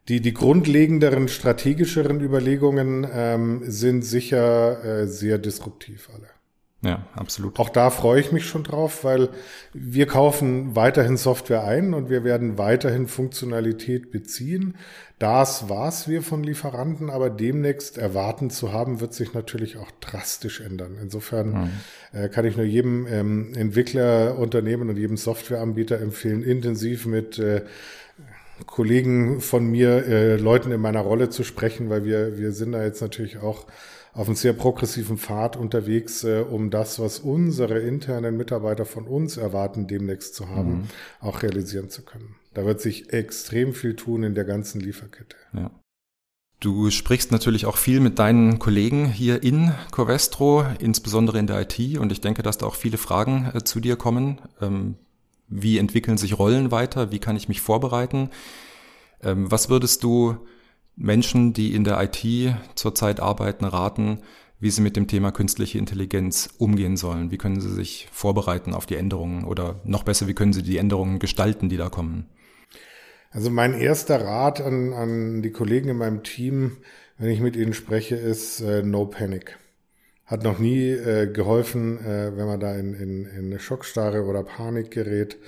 Die, 0.08 0.20
die 0.20 0.34
grundlegenderen, 0.34 1.28
strategischeren 1.28 2.20
Überlegungen 2.20 3.06
ähm, 3.12 3.62
sind 3.66 4.02
sicher 4.02 4.84
äh, 4.84 5.08
sehr 5.08 5.38
disruptiv 5.38 6.08
alle. 6.14 6.28
Ja, 6.82 7.04
absolut. 7.14 7.58
Auch 7.58 7.70
da 7.70 7.90
freue 7.90 8.20
ich 8.20 8.32
mich 8.32 8.46
schon 8.46 8.62
drauf, 8.62 9.02
weil 9.02 9.30
wir 9.72 10.06
kaufen 10.06 10.76
weiterhin 10.76 11.16
Software 11.16 11.64
ein 11.64 11.94
und 11.94 12.10
wir 12.10 12.22
werden 12.22 12.58
weiterhin 12.58 13.08
Funktionalität 13.08 14.12
beziehen. 14.12 14.76
Das, 15.18 15.68
was 15.68 16.06
wir 16.06 16.22
von 16.22 16.44
Lieferanten 16.44 17.08
aber 17.10 17.30
demnächst 17.30 17.98
erwarten 17.98 18.50
zu 18.50 18.72
haben, 18.72 19.00
wird 19.00 19.14
sich 19.14 19.32
natürlich 19.32 19.78
auch 19.78 19.90
drastisch 20.00 20.60
ändern. 20.60 20.98
Insofern 21.00 21.48
mhm. 21.48 21.70
äh, 22.20 22.28
kann 22.28 22.44
ich 22.44 22.56
nur 22.56 22.66
jedem 22.66 23.06
ähm, 23.08 23.54
Entwicklerunternehmen 23.54 24.90
und 24.90 24.98
jedem 24.98 25.16
Softwareanbieter 25.16 25.98
empfehlen, 25.98 26.44
intensiv 26.44 27.06
mit 27.06 27.38
äh, 27.38 27.62
Kollegen 28.64 29.40
von 29.40 29.66
mir, 29.66 30.06
äh, 30.06 30.36
Leuten 30.36 30.72
in 30.72 30.80
meiner 30.80 31.00
Rolle 31.00 31.28
zu 31.28 31.44
sprechen, 31.44 31.90
weil 31.90 32.04
wir, 32.04 32.38
wir 32.38 32.52
sind 32.52 32.72
da 32.72 32.82
jetzt 32.82 33.02
natürlich 33.02 33.38
auch 33.38 33.66
auf 34.14 34.28
einem 34.28 34.36
sehr 34.36 34.54
progressiven 34.54 35.18
Pfad 35.18 35.56
unterwegs, 35.56 36.24
äh, 36.24 36.40
um 36.40 36.70
das, 36.70 36.98
was 36.98 37.18
unsere 37.18 37.80
internen 37.80 38.36
Mitarbeiter 38.36 38.86
von 38.86 39.06
uns 39.06 39.36
erwarten, 39.36 39.86
demnächst 39.86 40.34
zu 40.34 40.48
haben, 40.48 40.70
mhm. 40.70 40.84
auch 41.20 41.42
realisieren 41.42 41.90
zu 41.90 42.02
können. 42.02 42.36
Da 42.54 42.64
wird 42.64 42.80
sich 42.80 43.12
extrem 43.12 43.74
viel 43.74 43.94
tun 43.94 44.22
in 44.22 44.34
der 44.34 44.44
ganzen 44.44 44.80
Lieferkette. 44.80 45.36
Ja. 45.52 45.70
Du 46.60 46.90
sprichst 46.90 47.32
natürlich 47.32 47.66
auch 47.66 47.76
viel 47.76 48.00
mit 48.00 48.18
deinen 48.18 48.58
Kollegen 48.58 49.04
hier 49.04 49.42
in 49.42 49.74
Covestro, 49.90 50.64
insbesondere 50.78 51.38
in 51.38 51.46
der 51.46 51.60
IT, 51.60 51.98
und 51.98 52.10
ich 52.10 52.22
denke, 52.22 52.42
dass 52.42 52.56
da 52.56 52.64
auch 52.64 52.74
viele 52.74 52.96
Fragen 52.96 53.50
äh, 53.52 53.62
zu 53.62 53.80
dir 53.80 53.96
kommen. 53.96 54.40
Ähm, 54.62 54.94
wie 55.48 55.78
entwickeln 55.78 56.18
sich 56.18 56.38
Rollen 56.38 56.70
weiter? 56.70 57.12
Wie 57.12 57.18
kann 57.18 57.36
ich 57.36 57.48
mich 57.48 57.60
vorbereiten? 57.60 58.30
Ähm, 59.22 59.50
was 59.50 59.68
würdest 59.68 60.02
du 60.02 60.36
Menschen, 60.96 61.52
die 61.52 61.74
in 61.74 61.84
der 61.84 62.02
IT 62.02 62.56
zurzeit 62.74 63.20
arbeiten, 63.20 63.64
raten, 63.64 64.20
wie 64.58 64.70
sie 64.70 64.80
mit 64.80 64.96
dem 64.96 65.06
Thema 65.06 65.32
künstliche 65.32 65.78
Intelligenz 65.78 66.48
umgehen 66.58 66.96
sollen? 66.96 67.30
Wie 67.30 67.38
können 67.38 67.60
sie 67.60 67.72
sich 67.72 68.08
vorbereiten 68.10 68.74
auf 68.74 68.86
die 68.86 68.96
Änderungen 68.96 69.44
oder 69.44 69.80
noch 69.84 70.02
besser, 70.02 70.26
wie 70.26 70.34
können 70.34 70.52
sie 70.52 70.62
die 70.62 70.78
Änderungen 70.78 71.18
gestalten, 71.18 71.68
die 71.68 71.76
da 71.76 71.90
kommen? 71.90 72.26
Also 73.30 73.50
mein 73.50 73.74
erster 73.74 74.24
Rat 74.24 74.60
an, 74.62 74.94
an 74.94 75.42
die 75.42 75.50
Kollegen 75.50 75.90
in 75.90 75.98
meinem 75.98 76.22
Team, 76.22 76.78
wenn 77.18 77.30
ich 77.30 77.40
mit 77.40 77.56
ihnen 77.56 77.74
spreche, 77.74 78.16
ist 78.16 78.60
äh, 78.60 78.82
No 78.82 79.04
Panic 79.04 79.58
hat 80.26 80.42
noch 80.42 80.58
nie 80.58 80.90
äh, 80.90 81.26
geholfen, 81.32 81.98
äh, 82.04 82.36
wenn 82.36 82.46
man 82.46 82.60
da 82.60 82.74
in, 82.74 82.94
in, 82.94 83.26
in 83.26 83.46
eine 83.46 83.60
Schockstarre 83.60 84.24
oder 84.24 84.42
Panik 84.42 84.90
gerät. 84.90 85.38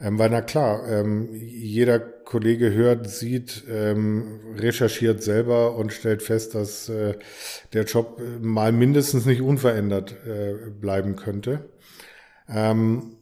Ähm, 0.00 0.18
weil 0.18 0.30
na 0.30 0.40
klar, 0.40 0.88
ähm, 0.88 1.28
jeder 1.32 2.00
Kollege 2.00 2.72
hört, 2.72 3.08
sieht, 3.08 3.64
ähm, 3.70 4.40
recherchiert 4.56 5.22
selber 5.22 5.76
und 5.76 5.92
stellt 5.92 6.22
fest, 6.22 6.54
dass 6.54 6.88
äh, 6.88 7.14
der 7.72 7.84
Job 7.84 8.20
mal 8.40 8.72
mindestens 8.72 9.24
nicht 9.24 9.40
unverändert 9.40 10.16
äh, 10.26 10.70
bleiben 10.70 11.16
könnte. 11.16 11.68
Ähm, 12.48 13.16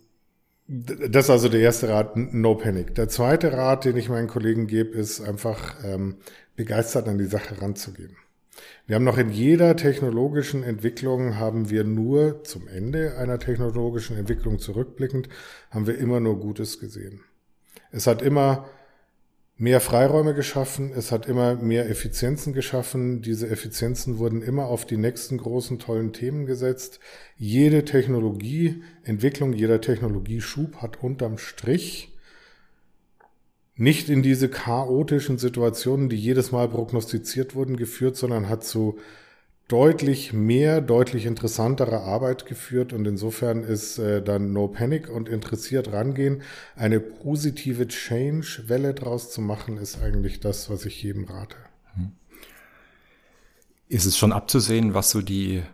das 0.66 1.26
ist 1.26 1.30
also 1.30 1.48
der 1.48 1.60
erste 1.60 1.88
Rat, 1.88 2.16
no 2.16 2.54
panic. 2.54 2.94
Der 2.94 3.08
zweite 3.08 3.52
Rat, 3.52 3.84
den 3.84 3.96
ich 3.96 4.08
meinen 4.08 4.28
Kollegen 4.28 4.66
gebe, 4.66 4.96
ist 4.96 5.20
einfach 5.20 5.84
ähm, 5.84 6.16
begeistert 6.56 7.08
an 7.08 7.18
die 7.18 7.26
Sache 7.26 7.60
ranzugehen. 7.60 8.16
Wir 8.86 8.96
haben 8.96 9.04
noch 9.04 9.18
in 9.18 9.30
jeder 9.30 9.76
technologischen 9.76 10.62
Entwicklung 10.62 11.36
haben 11.36 11.70
wir 11.70 11.84
nur 11.84 12.44
zum 12.44 12.68
Ende 12.68 13.16
einer 13.16 13.38
technologischen 13.38 14.16
Entwicklung 14.16 14.58
zurückblickend, 14.58 15.28
haben 15.70 15.86
wir 15.86 15.98
immer 15.98 16.20
nur 16.20 16.38
Gutes 16.38 16.78
gesehen. 16.78 17.20
Es 17.90 18.06
hat 18.06 18.22
immer 18.22 18.68
mehr 19.56 19.80
Freiräume 19.80 20.34
geschaffen, 20.34 20.92
es 20.92 21.12
hat 21.12 21.26
immer 21.26 21.54
mehr 21.54 21.88
Effizienzen 21.88 22.52
geschaffen. 22.52 23.22
Diese 23.22 23.48
Effizienzen 23.48 24.18
wurden 24.18 24.42
immer 24.42 24.66
auf 24.66 24.86
die 24.86 24.96
nächsten 24.96 25.38
großen, 25.38 25.78
tollen 25.78 26.12
Themen 26.12 26.46
gesetzt. 26.46 26.98
Jede 27.36 27.84
Technologieentwicklung, 27.84 29.52
jeder 29.52 29.80
Technologieschub 29.80 30.76
hat 30.76 31.02
unterm 31.02 31.38
Strich 31.38 32.11
nicht 33.82 34.08
in 34.08 34.22
diese 34.22 34.48
chaotischen 34.48 35.38
Situationen, 35.38 36.08
die 36.08 36.16
jedes 36.16 36.52
Mal 36.52 36.68
prognostiziert 36.68 37.56
wurden, 37.56 37.76
geführt, 37.76 38.16
sondern 38.16 38.48
hat 38.48 38.62
zu 38.62 39.00
deutlich 39.66 40.32
mehr, 40.32 40.80
deutlich 40.80 41.26
interessantere 41.26 42.02
Arbeit 42.02 42.46
geführt 42.46 42.92
und 42.92 43.06
insofern 43.06 43.64
ist 43.64 43.98
äh, 43.98 44.22
dann 44.22 44.52
No 44.52 44.68
Panic 44.68 45.10
und 45.10 45.28
interessiert 45.28 45.92
rangehen. 45.92 46.42
Eine 46.76 47.00
positive 47.00 47.88
Change-Welle 47.88 48.94
draus 48.94 49.32
zu 49.32 49.40
machen, 49.40 49.78
ist 49.78 50.00
eigentlich 50.00 50.38
das, 50.38 50.70
was 50.70 50.86
ich 50.86 51.02
jedem 51.02 51.24
rate. 51.24 51.56
Hm. 51.94 52.12
Ist 53.88 54.04
es 54.04 54.16
schon 54.16 54.30
abzusehen, 54.30 54.94
was 54.94 55.10
so 55.10 55.22
die 55.22 55.64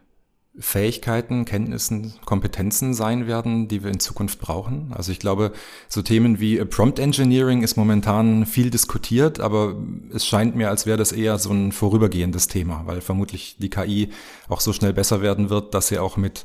Fähigkeiten, 0.61 1.45
Kenntnissen, 1.45 2.15
Kompetenzen 2.25 2.95
sein 2.95 3.27
werden, 3.27 3.69
die 3.69 3.83
wir 3.85 3.91
in 3.91 4.01
Zukunft 4.01 4.41
brauchen. 4.41 4.93
Also 4.95 5.13
ich 5.13 5.19
glaube, 5.19 5.53
so 5.89 6.03
Themen 6.03 6.41
wie 6.41 6.65
Prompt 6.65 6.99
Engineering 6.99 7.63
ist 7.63 7.77
momentan 7.77 8.47
viel 8.47 8.71
diskutiert, 8.71 9.41
aber 9.41 9.77
es 10.13 10.27
scheint 10.27 10.57
mir, 10.57 10.69
als 10.69 10.87
wäre 10.87 10.99
das 10.99 11.13
eher 11.13 11.39
so 11.39 11.51
ein 11.51 11.73
vorübergehendes 11.73 12.49
Thema, 12.49 12.83
weil 12.87 13.01
vermutlich 13.01 13.57
die 13.59 13.71
KI 13.71 14.11
auch 14.49 14.61
so 14.61 14.73
schnell 14.73 14.93
besser 14.93 15.23
werden 15.23 15.51
wird, 15.51 15.75
dass 15.75 15.89
sie 15.89 15.99
auch 15.99 16.17
mit 16.17 16.45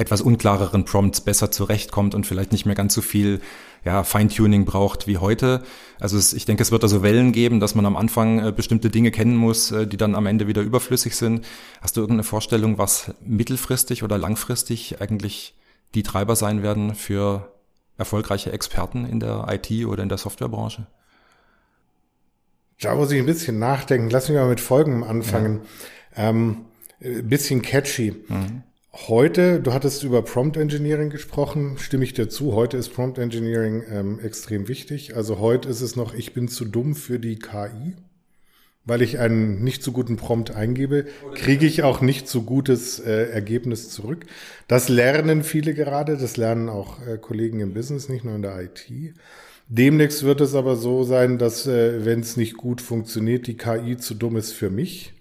etwas 0.00 0.20
unklareren 0.20 0.84
Prompts 0.84 1.20
besser 1.20 1.50
zurechtkommt 1.50 2.14
und 2.14 2.26
vielleicht 2.26 2.52
nicht 2.52 2.66
mehr 2.66 2.74
ganz 2.74 2.94
so 2.94 3.02
viel 3.02 3.40
ja, 3.84 4.02
Feintuning 4.04 4.64
braucht 4.64 5.06
wie 5.06 5.18
heute. 5.18 5.62
Also 5.98 6.18
es, 6.18 6.32
ich 6.32 6.44
denke, 6.44 6.62
es 6.62 6.72
wird 6.72 6.82
also 6.82 7.02
Wellen 7.02 7.32
geben, 7.32 7.60
dass 7.60 7.74
man 7.74 7.86
am 7.86 7.96
Anfang 7.96 8.44
äh, 8.44 8.52
bestimmte 8.52 8.90
Dinge 8.90 9.10
kennen 9.10 9.36
muss, 9.36 9.70
äh, 9.72 9.86
die 9.86 9.96
dann 9.96 10.14
am 10.14 10.26
Ende 10.26 10.46
wieder 10.46 10.62
überflüssig 10.62 11.16
sind. 11.16 11.46
Hast 11.80 11.96
du 11.96 12.00
irgendeine 12.00 12.24
Vorstellung, 12.24 12.78
was 12.78 13.14
mittelfristig 13.24 14.02
oder 14.02 14.18
langfristig 14.18 15.00
eigentlich 15.00 15.54
die 15.94 16.02
Treiber 16.02 16.36
sein 16.36 16.62
werden 16.62 16.94
für 16.94 17.52
erfolgreiche 17.96 18.52
Experten 18.52 19.04
in 19.04 19.20
der 19.20 19.46
IT 19.50 19.86
oder 19.86 20.02
in 20.02 20.08
der 20.08 20.18
Softwarebranche? 20.18 20.86
Da 22.80 22.94
muss 22.94 23.10
ich 23.12 23.18
ein 23.18 23.26
bisschen 23.26 23.58
nachdenken. 23.58 24.08
Lass 24.10 24.28
mich 24.28 24.38
mal 24.38 24.48
mit 24.48 24.60
Folgen 24.60 25.04
anfangen. 25.04 25.60
Ja. 26.16 26.30
Ähm, 26.30 26.64
bisschen 27.00 27.62
catchy. 27.62 28.14
Mhm. 28.28 28.62
Heute, 28.92 29.60
du 29.60 29.72
hattest 29.72 30.02
über 30.02 30.22
Prompt 30.22 30.56
Engineering 30.56 31.10
gesprochen, 31.10 31.78
stimme 31.78 32.02
ich 32.02 32.12
dir 32.12 32.28
zu. 32.28 32.54
Heute 32.54 32.76
ist 32.76 32.88
Prompt 32.88 33.18
Engineering 33.18 33.84
ähm, 33.88 34.18
extrem 34.18 34.66
wichtig. 34.66 35.14
Also 35.14 35.38
heute 35.38 35.68
ist 35.68 35.80
es 35.80 35.94
noch, 35.94 36.12
ich 36.12 36.34
bin 36.34 36.48
zu 36.48 36.64
dumm 36.64 36.96
für 36.96 37.20
die 37.20 37.38
KI, 37.38 37.94
weil 38.84 39.02
ich 39.02 39.20
einen 39.20 39.62
nicht 39.62 39.84
so 39.84 39.92
guten 39.92 40.16
Prompt 40.16 40.50
eingebe, 40.50 41.06
kriege 41.34 41.66
ich 41.66 41.84
auch 41.84 42.00
nicht 42.00 42.26
so 42.26 42.42
gutes 42.42 42.98
äh, 42.98 43.30
Ergebnis 43.30 43.90
zurück. 43.90 44.26
Das 44.66 44.88
lernen 44.88 45.44
viele 45.44 45.72
gerade, 45.72 46.16
das 46.16 46.36
lernen 46.36 46.68
auch 46.68 46.98
äh, 47.06 47.16
Kollegen 47.16 47.60
im 47.60 47.74
Business, 47.74 48.08
nicht 48.08 48.24
nur 48.24 48.34
in 48.34 48.42
der 48.42 48.60
IT. 48.60 48.90
Demnächst 49.68 50.24
wird 50.24 50.40
es 50.40 50.56
aber 50.56 50.74
so 50.74 51.04
sein, 51.04 51.38
dass 51.38 51.68
äh, 51.68 52.04
wenn 52.04 52.20
es 52.20 52.36
nicht 52.36 52.56
gut 52.56 52.80
funktioniert, 52.80 53.46
die 53.46 53.56
KI 53.56 53.98
zu 53.98 54.14
dumm 54.14 54.36
ist 54.36 54.50
für 54.50 54.68
mich 54.68 55.12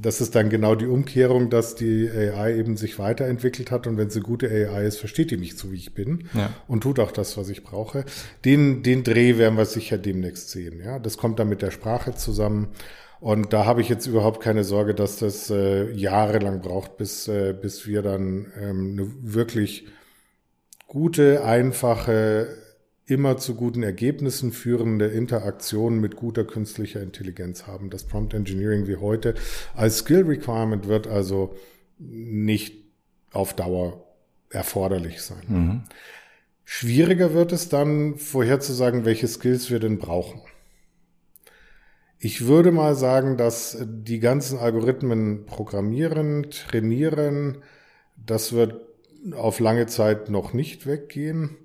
das 0.00 0.20
ist 0.20 0.34
dann 0.34 0.48
genau 0.48 0.74
die 0.74 0.86
Umkehrung, 0.86 1.50
dass 1.50 1.74
die 1.74 2.10
AI 2.10 2.56
eben 2.56 2.76
sich 2.76 2.98
weiterentwickelt 2.98 3.70
hat 3.70 3.86
und 3.86 3.96
wenn 3.96 4.10
sie 4.10 4.20
gute 4.20 4.48
AI 4.48 4.84
ist, 4.86 4.98
versteht 4.98 5.30
die 5.30 5.36
mich 5.36 5.56
so, 5.56 5.72
wie 5.72 5.76
ich 5.76 5.94
bin 5.94 6.28
ja. 6.34 6.52
und 6.68 6.82
tut 6.82 6.98
auch 6.98 7.12
das, 7.12 7.36
was 7.36 7.48
ich 7.48 7.62
brauche. 7.62 8.04
Den, 8.44 8.82
den 8.82 9.04
Dreh 9.04 9.36
werden 9.36 9.58
wir 9.58 9.66
sicher 9.66 9.98
demnächst 9.98 10.50
sehen. 10.50 10.80
Ja, 10.82 10.98
das 10.98 11.18
kommt 11.18 11.38
dann 11.38 11.48
mit 11.48 11.62
der 11.62 11.70
Sprache 11.70 12.14
zusammen 12.14 12.68
und 13.20 13.52
da 13.52 13.66
habe 13.66 13.82
ich 13.82 13.88
jetzt 13.88 14.06
überhaupt 14.06 14.42
keine 14.42 14.64
Sorge, 14.64 14.94
dass 14.94 15.18
das 15.18 15.50
äh, 15.50 15.90
jahrelang 15.92 16.62
braucht, 16.62 16.96
bis, 16.96 17.28
äh, 17.28 17.52
bis 17.52 17.86
wir 17.86 18.00
dann 18.00 18.46
ähm, 18.58 18.92
eine 18.92 19.12
wirklich 19.20 19.86
gute, 20.86 21.44
einfache 21.44 22.48
immer 23.10 23.36
zu 23.36 23.54
guten 23.54 23.82
Ergebnissen 23.82 24.52
führende 24.52 25.06
Interaktionen 25.06 26.00
mit 26.00 26.16
guter 26.16 26.44
künstlicher 26.44 27.02
Intelligenz 27.02 27.66
haben. 27.66 27.90
Das 27.90 28.04
Prompt 28.04 28.34
Engineering 28.34 28.86
wie 28.86 28.96
heute 28.96 29.34
als 29.74 29.98
Skill 29.98 30.22
Requirement 30.22 30.86
wird 30.86 31.06
also 31.06 31.54
nicht 31.98 32.84
auf 33.32 33.54
Dauer 33.54 34.04
erforderlich 34.50 35.22
sein. 35.22 35.42
Mhm. 35.48 35.82
Schwieriger 36.64 37.34
wird 37.34 37.52
es 37.52 37.68
dann, 37.68 38.16
vorherzusagen, 38.16 39.04
welche 39.04 39.26
Skills 39.26 39.70
wir 39.70 39.80
denn 39.80 39.98
brauchen. 39.98 40.40
Ich 42.20 42.46
würde 42.46 42.70
mal 42.70 42.94
sagen, 42.94 43.36
dass 43.36 43.78
die 43.84 44.20
ganzen 44.20 44.58
Algorithmen 44.58 45.46
programmieren, 45.46 46.50
trainieren, 46.50 47.62
das 48.16 48.52
wird 48.52 48.76
auf 49.32 49.58
lange 49.58 49.86
Zeit 49.86 50.30
noch 50.30 50.52
nicht 50.52 50.86
weggehen. 50.86 51.56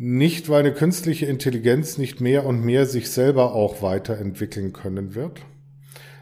Nicht, 0.00 0.48
weil 0.48 0.60
eine 0.60 0.72
künstliche 0.72 1.26
Intelligenz 1.26 1.98
nicht 1.98 2.20
mehr 2.20 2.46
und 2.46 2.64
mehr 2.64 2.86
sich 2.86 3.10
selber 3.10 3.52
auch 3.52 3.82
weiterentwickeln 3.82 4.72
können 4.72 5.16
wird, 5.16 5.40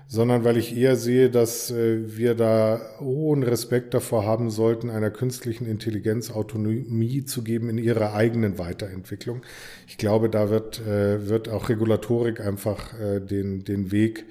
sondern 0.06 0.45
weil 0.45 0.56
ich 0.56 0.75
eher 0.75 0.97
sehe, 0.97 1.28
dass 1.28 1.71
äh, 1.71 2.16
wir 2.16 2.35
da 2.35 2.80
hohen 3.00 3.42
Respekt 3.42 3.92
davor 3.92 4.25
haben 4.25 4.49
sollten, 4.49 4.88
einer 4.88 5.11
künstlichen 5.11 5.66
Intelligenz 5.66 6.30
Autonomie 6.30 7.26
zu 7.26 7.45
geben 7.45 7.68
in 7.68 7.76
ihrer 7.76 8.14
eigenen 8.14 8.59
Weiterentwicklung. 8.59 9.42
Ich 9.87 9.99
glaube, 9.99 10.30
da 10.30 10.49
wird, 10.49 10.80
äh, 10.80 11.28
wird 11.28 11.50
auch 11.50 11.68
Regulatorik 11.68 12.40
einfach 12.40 12.99
äh, 12.99 13.21
den, 13.21 13.64
den 13.64 13.92
Weg 13.92 14.25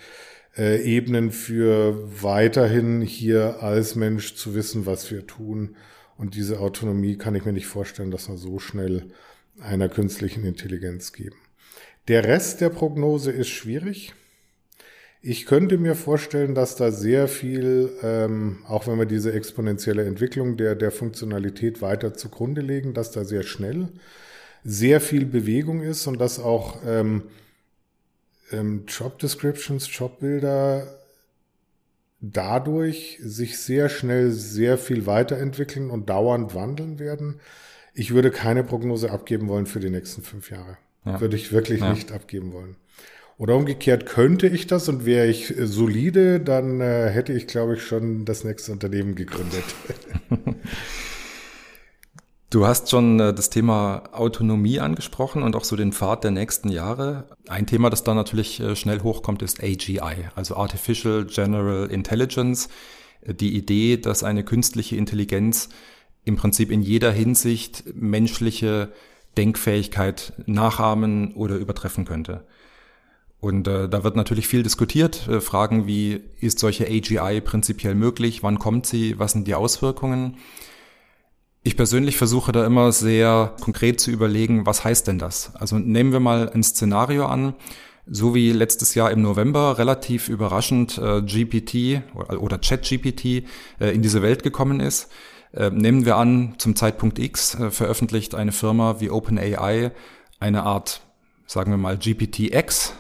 ebnen 0.58 1.32
für 1.32 2.02
weiterhin 2.24 3.02
hier 3.02 3.62
als 3.62 3.96
Mensch 3.96 4.36
zu 4.36 4.56
wissen, 4.56 4.86
was 4.86 5.12
wir 5.12 5.28
tun. 5.28 5.76
Und 6.18 6.36
diese 6.36 6.62
Autonomie 6.62 7.18
kann 7.18 7.36
ich 7.36 7.44
mir 7.44 7.52
nicht 7.52 7.68
vorstellen, 7.68 8.10
dass 8.10 8.30
man 8.30 8.38
so 8.38 8.58
schnell 8.58 9.08
einer 9.62 9.90
künstlichen 9.90 10.46
Intelligenz 10.46 11.14
geben. 11.14 11.38
Der 12.08 12.24
Rest 12.24 12.62
der 12.62 12.70
Prognose 12.70 13.32
ist 13.32 13.50
schwierig. 13.50 14.14
Ich 15.22 15.48
könnte 15.48 15.80
mir 15.80 15.96
vorstellen, 15.96 16.54
dass 16.54 16.76
da 16.76 16.92
sehr 16.92 17.28
viel, 17.28 17.92
ähm, 18.04 18.60
auch 18.68 18.86
wenn 18.86 19.00
wir 19.00 19.08
diese 19.08 19.34
exponentielle 19.34 20.06
Entwicklung 20.06 20.56
der, 20.56 20.76
der 20.76 20.92
Funktionalität 20.92 21.82
weiter 21.82 22.14
zugrunde 22.14 22.62
legen, 22.62 22.94
dass 22.94 23.12
da 23.12 23.24
sehr 23.24 23.42
schnell 23.42 23.90
sehr 24.64 25.00
viel 25.00 25.26
Bewegung 25.26 25.82
ist 25.82 26.08
und 26.08 26.20
dass 26.20 26.40
auch 26.40 26.80
ähm, 26.86 27.24
ähm, 28.52 28.86
Job 28.88 29.20
Descriptions, 29.20 29.88
Jobbilder 29.92 31.00
dadurch 32.20 33.20
sich 33.22 33.60
sehr 33.60 33.90
schnell 33.90 34.32
sehr 34.32 34.78
viel 34.78 35.06
weiterentwickeln 35.06 35.92
und 35.92 36.10
dauernd 36.10 36.56
wandeln 36.56 36.98
werden. 37.00 37.40
Ich 37.96 38.14
würde 38.14 38.30
keine 38.30 38.64
Prognose 38.64 39.10
abgeben 39.12 39.48
wollen 39.48 39.66
für 39.66 39.80
die 39.80 39.90
nächsten 39.90 40.22
fünf 40.22 40.52
Jahre. 40.52 40.78
Ja. 41.06 41.20
Würde 41.22 41.36
ich 41.36 41.52
wirklich 41.52 41.80
ja. 41.80 41.92
nicht 41.92 42.12
abgeben 42.12 42.54
wollen. 42.54 42.76
Oder 43.38 43.56
umgekehrt 43.56 44.06
könnte 44.06 44.48
ich 44.48 44.68
das 44.68 44.88
und 44.88 45.06
wäre 45.06 45.28
ich 45.28 45.54
solide, 45.58 46.40
dann 46.40 46.80
äh, 46.80 47.10
hätte 47.10 47.34
ich, 47.34 47.48
glaube 47.48 47.76
ich, 47.76 47.84
schon 47.84 48.26
das 48.26 48.44
nächste 48.44 48.72
Unternehmen 48.72 49.16
gegründet. 49.16 49.64
Du 52.52 52.66
hast 52.66 52.90
schon 52.90 53.20
äh, 53.20 53.34
das 53.34 53.50
Thema 53.50 54.04
Autonomie 54.14 54.80
angesprochen 54.80 55.44
und 55.44 55.58
auch 55.58 55.66
so 55.66 55.76
den 55.76 55.92
Pfad 55.92 56.24
der 56.24 56.32
nächsten 56.32 56.70
Jahre. 56.70 57.28
Ein 57.50 57.66
Thema, 57.66 57.90
das 57.90 58.06
da 58.06 58.14
natürlich 58.14 58.62
äh, 58.62 58.78
schnell 58.78 59.02
hochkommt, 59.02 59.42
ist 59.42 59.62
AGI, 59.62 60.00
also 60.36 60.56
Artificial 60.56 61.26
General 61.26 61.88
Intelligence. 61.88 62.70
Äh, 63.22 63.34
die 63.34 63.58
Idee, 63.58 63.98
dass 63.98 64.24
eine 64.24 64.46
künstliche 64.46 64.96
Intelligenz 64.96 65.68
im 66.26 66.36
Prinzip 66.36 66.72
in 66.72 66.82
jeder 66.82 67.12
Hinsicht 67.12 67.84
menschliche 67.96 68.92
Denkfähigkeit 69.38 70.34
nachahmen 70.46 71.34
oder 71.36 71.56
übertreffen 71.56 72.06
könnte. 72.06 72.46
Und 73.40 73.68
äh, 73.68 73.88
da 73.88 74.04
wird 74.04 74.16
natürlich 74.16 74.48
viel 74.48 74.64
diskutiert. 74.64 75.28
Äh, 75.28 75.40
Fragen 75.40 75.86
wie, 75.86 76.22
ist 76.40 76.58
solche 76.58 76.88
AGI 76.88 77.42
prinzipiell 77.42 77.94
möglich? 77.94 78.42
Wann 78.42 78.58
kommt 78.58 78.88
sie? 78.88 79.20
Was 79.20 79.34
sind 79.34 79.48
die 79.48 79.54
Auswirkungen? 79.54 80.38
Ich 81.62 81.78
persönlich 81.78 82.18
versuche 82.18 82.52
da 82.52 82.66
immer 82.66 82.92
sehr 82.92 83.54
konkret 83.62 84.00
zu 84.00 84.10
überlegen, 84.10 84.66
was 84.66 84.84
heißt 84.84 85.08
denn 85.08 85.20
das? 85.20 85.56
Also 85.56 85.78
nehmen 85.78 86.12
wir 86.12 86.20
mal 86.20 86.50
ein 86.50 86.64
Szenario 86.64 87.26
an, 87.26 87.56
so 88.08 88.36
wie 88.36 88.52
letztes 88.52 88.96
Jahr 88.96 89.12
im 89.12 89.22
November 89.22 89.78
relativ 89.78 90.30
überraschend 90.30 90.98
äh, 90.98 91.22
GPT 91.22 92.04
oder, 92.40 92.58
ChatGPT 92.58 93.26
äh, 93.80 93.94
in 93.94 94.02
diese 94.02 94.22
Welt 94.22 94.44
gekommen 94.44 94.80
ist 94.80 95.10
nehmen 95.72 96.06
wir 96.06 96.18
an, 96.18 96.56
zum 96.58 96.76
Zeitpunkt 96.76 97.20
X 97.20 97.56
äh, 97.56 97.72
veröffentlicht 97.72 98.36
eine 98.36 98.52
Firma 98.52 99.00
wie 99.00 99.10
OpenAI 99.10 99.92
eine 100.40 100.64
Art, 100.64 101.02
sagen 101.46 101.72
wir 101.72 101.78
mal, 101.78 101.98
GPT-X. 101.98 102.94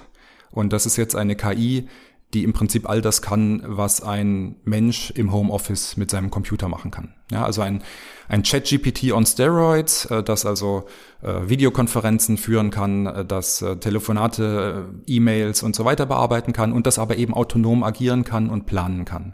Und 0.51 0.71
das 0.71 0.85
ist 0.85 0.95
jetzt 0.95 1.15
eine 1.15 1.35
KI, 1.35 1.87
die 2.33 2.43
im 2.43 2.53
Prinzip 2.53 2.89
all 2.89 3.01
das 3.01 3.21
kann, 3.21 3.63
was 3.65 4.01
ein 4.01 4.55
Mensch 4.63 5.11
im 5.11 5.31
Homeoffice 5.31 5.95
mit 5.95 6.09
seinem 6.09 6.31
Computer 6.31 6.67
machen 6.67 6.91
kann. 6.91 7.13
Ja, 7.31 7.45
also 7.45 7.61
ein, 7.61 7.81
ein 8.27 8.43
Chat-GPT 8.43 9.11
on 9.13 9.25
Steroids, 9.25 10.05
äh, 10.05 10.23
das 10.23 10.45
also 10.45 10.85
äh, 11.21 11.47
Videokonferenzen 11.47 12.37
führen 12.37 12.71
kann, 12.71 13.05
äh, 13.05 13.25
das 13.25 13.61
äh, 13.61 13.77
Telefonate, 13.77 14.87
äh, 15.07 15.11
E-Mails 15.13 15.63
und 15.63 15.75
so 15.75 15.85
weiter 15.85 16.05
bearbeiten 16.05 16.51
kann 16.51 16.73
und 16.73 16.87
das 16.87 16.99
aber 16.99 17.17
eben 17.17 17.33
autonom 17.33 17.83
agieren 17.83 18.23
kann 18.23 18.49
und 18.49 18.65
planen 18.65 19.05
kann. 19.05 19.33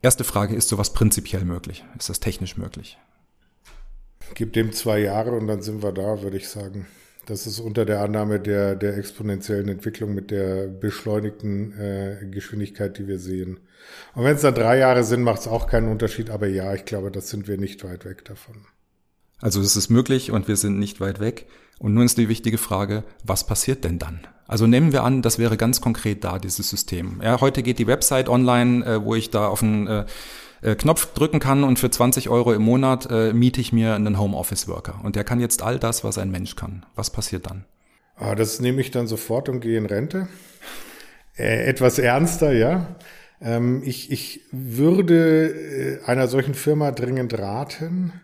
Erste 0.00 0.24
Frage, 0.24 0.54
ist 0.54 0.68
sowas 0.68 0.92
prinzipiell 0.92 1.44
möglich? 1.44 1.84
Ist 1.98 2.08
das 2.08 2.20
technisch 2.20 2.56
möglich? 2.56 2.98
Gib 4.34 4.52
dem 4.52 4.72
zwei 4.72 5.00
Jahre 5.00 5.32
und 5.32 5.46
dann 5.48 5.62
sind 5.62 5.82
wir 5.82 5.92
da, 5.92 6.22
würde 6.22 6.36
ich 6.36 6.48
sagen. 6.48 6.86
Das 7.26 7.46
ist 7.46 7.60
unter 7.60 7.84
der 7.84 8.00
Annahme 8.00 8.40
der, 8.40 8.74
der 8.74 8.96
exponentiellen 8.96 9.68
Entwicklung 9.68 10.14
mit 10.14 10.30
der 10.30 10.68
beschleunigten 10.68 11.78
äh, 11.78 12.26
Geschwindigkeit, 12.30 12.96
die 12.96 13.06
wir 13.06 13.18
sehen. 13.18 13.60
Und 14.14 14.24
wenn 14.24 14.36
es 14.36 14.42
dann 14.42 14.54
drei 14.54 14.78
Jahre 14.78 15.04
sind, 15.04 15.22
macht 15.22 15.40
es 15.40 15.48
auch 15.48 15.66
keinen 15.66 15.88
Unterschied. 15.88 16.30
Aber 16.30 16.46
ja, 16.46 16.72
ich 16.74 16.84
glaube, 16.84 17.10
das 17.10 17.28
sind 17.28 17.46
wir 17.46 17.58
nicht 17.58 17.84
weit 17.84 18.04
weg 18.04 18.24
davon. 18.24 18.54
Also 19.40 19.60
es 19.60 19.76
ist 19.76 19.90
möglich 19.90 20.30
und 20.30 20.48
wir 20.48 20.56
sind 20.56 20.78
nicht 20.78 21.00
weit 21.00 21.20
weg. 21.20 21.46
Und 21.78 21.94
nun 21.94 22.06
ist 22.06 22.18
die 22.18 22.28
wichtige 22.28 22.58
Frage, 22.58 23.04
was 23.24 23.46
passiert 23.46 23.84
denn 23.84 23.98
dann? 23.98 24.20
Also 24.48 24.66
nehmen 24.66 24.92
wir 24.92 25.04
an, 25.04 25.20
das 25.20 25.38
wäre 25.38 25.58
ganz 25.58 25.82
konkret 25.82 26.24
da, 26.24 26.38
dieses 26.38 26.70
System. 26.70 27.20
Ja, 27.22 27.40
heute 27.40 27.62
geht 27.62 27.78
die 27.78 27.86
Website 27.86 28.30
online, 28.30 28.84
äh, 28.84 29.04
wo 29.04 29.14
ich 29.14 29.30
da 29.30 29.46
auf 29.46 29.62
einen 29.62 29.86
äh, 29.86 30.06
äh 30.62 30.74
Knopf 30.74 31.12
drücken 31.12 31.38
kann 31.38 31.64
und 31.64 31.78
für 31.78 31.90
20 31.90 32.30
Euro 32.30 32.54
im 32.54 32.62
Monat 32.62 33.08
äh, 33.10 33.34
miete 33.34 33.60
ich 33.60 33.74
mir 33.74 33.94
einen 33.94 34.18
Homeoffice-Worker. 34.18 35.00
Und 35.04 35.16
der 35.16 35.24
kann 35.24 35.38
jetzt 35.38 35.62
all 35.62 35.78
das, 35.78 36.02
was 36.02 36.16
ein 36.16 36.30
Mensch 36.30 36.56
kann. 36.56 36.86
Was 36.94 37.10
passiert 37.10 37.46
dann? 37.46 37.66
Ah, 38.16 38.34
das 38.34 38.58
nehme 38.58 38.80
ich 38.80 38.90
dann 38.90 39.06
sofort 39.06 39.50
und 39.50 39.60
gehe 39.60 39.76
in 39.76 39.86
Rente. 39.86 40.28
Äh, 41.36 41.66
etwas 41.66 41.98
ernster, 41.98 42.52
ja. 42.52 42.96
Ähm, 43.42 43.82
ich, 43.84 44.10
ich 44.10 44.40
würde 44.50 45.50
äh, 45.50 46.04
einer 46.04 46.26
solchen 46.26 46.54
Firma 46.54 46.90
dringend 46.90 47.38
raten, 47.38 48.14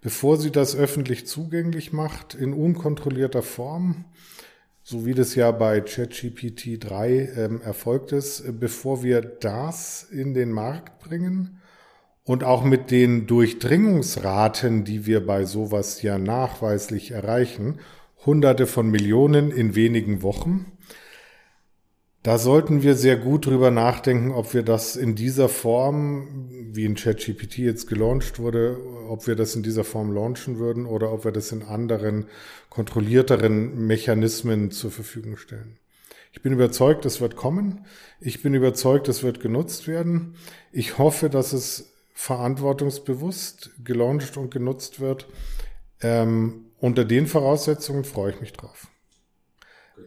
bevor 0.00 0.38
sie 0.38 0.50
das 0.50 0.74
öffentlich 0.74 1.26
zugänglich 1.26 1.92
macht, 1.92 2.34
in 2.34 2.54
unkontrollierter 2.54 3.42
Form, 3.42 4.06
so 4.90 5.04
wie 5.04 5.12
das 5.12 5.34
ja 5.34 5.50
bei 5.50 5.82
ChatGPT 5.82 6.82
3 6.82 7.32
ähm, 7.36 7.60
erfolgt 7.60 8.12
ist, 8.12 8.42
bevor 8.58 9.02
wir 9.02 9.20
das 9.20 10.02
in 10.02 10.32
den 10.32 10.50
Markt 10.50 10.98
bringen 11.00 11.60
und 12.24 12.42
auch 12.42 12.64
mit 12.64 12.90
den 12.90 13.26
Durchdringungsraten, 13.26 14.84
die 14.84 15.04
wir 15.04 15.26
bei 15.26 15.44
sowas 15.44 16.00
ja 16.00 16.16
nachweislich 16.16 17.10
erreichen, 17.10 17.80
hunderte 18.24 18.66
von 18.66 18.90
Millionen 18.90 19.50
in 19.50 19.74
wenigen 19.74 20.22
Wochen, 20.22 20.72
da 22.28 22.36
sollten 22.36 22.82
wir 22.82 22.94
sehr 22.94 23.16
gut 23.16 23.46
drüber 23.46 23.70
nachdenken, 23.70 24.32
ob 24.32 24.52
wir 24.52 24.62
das 24.62 24.96
in 24.96 25.14
dieser 25.14 25.48
Form, 25.48 26.50
wie 26.74 26.84
in 26.84 26.94
ChatGPT 26.94 27.56
jetzt 27.56 27.86
gelauncht 27.86 28.38
wurde, 28.38 28.76
ob 29.08 29.26
wir 29.26 29.34
das 29.34 29.56
in 29.56 29.62
dieser 29.62 29.82
Form 29.82 30.12
launchen 30.12 30.58
würden 30.58 30.84
oder 30.84 31.10
ob 31.10 31.24
wir 31.24 31.32
das 31.32 31.52
in 31.52 31.62
anderen, 31.62 32.26
kontrollierteren 32.68 33.86
Mechanismen 33.86 34.70
zur 34.70 34.90
Verfügung 34.90 35.38
stellen. 35.38 35.78
Ich 36.32 36.42
bin 36.42 36.52
überzeugt, 36.52 37.06
es 37.06 37.22
wird 37.22 37.34
kommen. 37.34 37.86
Ich 38.20 38.42
bin 38.42 38.52
überzeugt, 38.52 39.08
es 39.08 39.22
wird 39.22 39.40
genutzt 39.40 39.88
werden. 39.88 40.34
Ich 40.70 40.98
hoffe, 40.98 41.30
dass 41.30 41.54
es 41.54 41.94
verantwortungsbewusst 42.12 43.70
gelauncht 43.82 44.36
und 44.36 44.50
genutzt 44.50 45.00
wird. 45.00 45.28
Ähm, 46.02 46.66
unter 46.78 47.06
den 47.06 47.26
Voraussetzungen 47.26 48.04
freue 48.04 48.32
ich 48.32 48.40
mich 48.42 48.52
drauf 48.52 48.88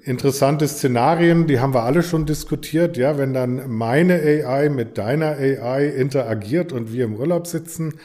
interessante 0.04 0.67
Szenarien, 0.67 1.47
die 1.47 1.60
haben 1.60 1.73
wir 1.73 1.84
alle 1.84 2.04
schon 2.04 2.25
diskutiert, 2.25 2.97
ja, 2.97 3.17
wenn 3.17 3.34
dann 3.34 3.69
meine 3.69 4.15
AI 4.15 4.69
mit 4.69 4.97
deiner 4.97 5.38
AI 5.38 5.88
interagiert 5.88 6.71
und 6.71 6.91
wir 6.91 7.06
im 7.06 7.15
Urlaub 7.15 7.47
sitzen, 7.47 7.95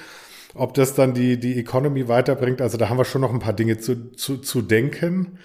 ob 0.55 0.75
das 0.75 0.94
dann 0.94 1.14
die, 1.14 1.38
die 1.38 1.59
Economy 1.59 2.09
weiterbringt, 2.09 2.61
also 2.61 2.79
da 2.79 2.88
haben 2.88 2.99
wir 2.99 3.05
schon 3.05 3.20
noch 3.20 3.33
ein 3.33 3.40
paar 3.40 3.53
Dinge 3.53 3.79
zu, 3.79 4.12
zu, 4.12 4.38
zu 4.38 4.62
denken. 4.62 5.38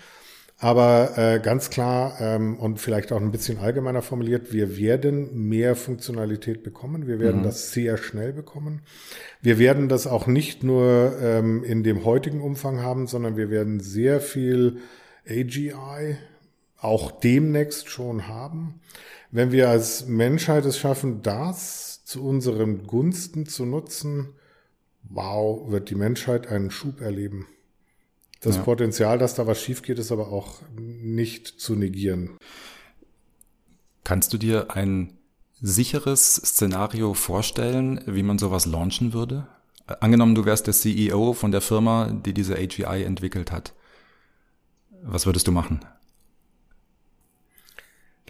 Aber 0.63 1.17
äh, 1.17 1.39
ganz 1.39 1.71
klar 1.71 2.17
ähm, 2.21 2.56
und 2.56 2.80
vielleicht 2.80 3.12
auch 3.12 3.19
ein 3.19 3.32
bisschen 3.32 3.58
allgemeiner 3.58 4.04
formuliert, 4.04 4.54
wir 4.54 4.77
werden 4.77 5.49
mehr 5.49 5.75
Funktionalität 5.75 6.62
bekommen. 6.62 7.08
Wir 7.08 7.19
werden 7.19 7.39
mhm. 7.39 7.45
das 7.45 7.71
sehr 7.71 7.97
schnell 7.97 8.32
bekommen. 8.32 8.84
Wir 9.41 9.58
werden 9.58 9.89
das 9.89 10.06
auch 10.06 10.27
nicht 10.27 10.63
nur 10.63 11.17
ähm, 11.19 11.63
in 11.63 11.82
dem 11.82 12.06
heutigen 12.06 12.41
Umfang 12.41 12.80
haben, 12.80 13.08
sondern 13.08 13.38
wir 13.38 13.49
werden 13.49 13.80
sehr 13.80 14.21
viel 14.21 14.77
AGI 15.27 16.17
auch 16.82 17.12
demnächst 17.12 17.89
schon 17.89 18.28
haben. 18.28 18.82
Wenn 19.30 19.52
wir 19.52 19.70
als 19.70 20.08
Menschheit 20.08 20.65
es 20.65 20.78
schaffen, 20.78 21.22
das 21.22 22.04
zu 22.04 22.24
unseren 22.26 22.86
Gunsten 22.86 23.46
zu 23.46 23.65
nutzen, 23.65 24.34
wow, 25.04 25.72
wird 25.72 25.89
die 25.89 25.96
Menschheit 25.96 26.48
einen 26.48 26.72
Schub 26.72 27.00
erleben. 27.00 27.48
Das 28.41 28.58
ja. 28.58 28.63
Potenzial, 28.63 29.20
dass 29.20 29.36
da 29.36 29.46
was 29.46 29.62
schief 29.62 29.84
geht, 29.84 30.00
ist 30.00 30.12
aber 30.12 30.30
auch 30.30 30.62
nicht 30.76 31.48
zu 31.48 31.76
negieren. 31.76 32.38
Kannst 34.04 34.34
du 34.34 34.38
dir 34.38 34.72
ein 34.72 35.17
sicheres 35.62 36.36
Szenario 36.36 37.13
vorstellen, 37.13 38.02
wie 38.08 38.24
man 38.24 38.39
sowas 38.39 38.65
launchen 38.65 39.13
würde? 39.13 39.48
Angenommen, 39.86 40.34
du 40.34 40.46
wärst 40.46 40.65
der 40.65 40.74
CEO 40.74 41.34
von 41.34 41.52
der 41.52 41.62
Firma, 41.62 42.12
die 42.12 42.34
diese 42.34 42.56
AGI 42.56 43.04
entwickelt 43.04 43.52
hat. 43.52 43.76
Was 45.04 45.28
würdest 45.28 45.48
du 45.48 45.52
machen? 45.52 45.86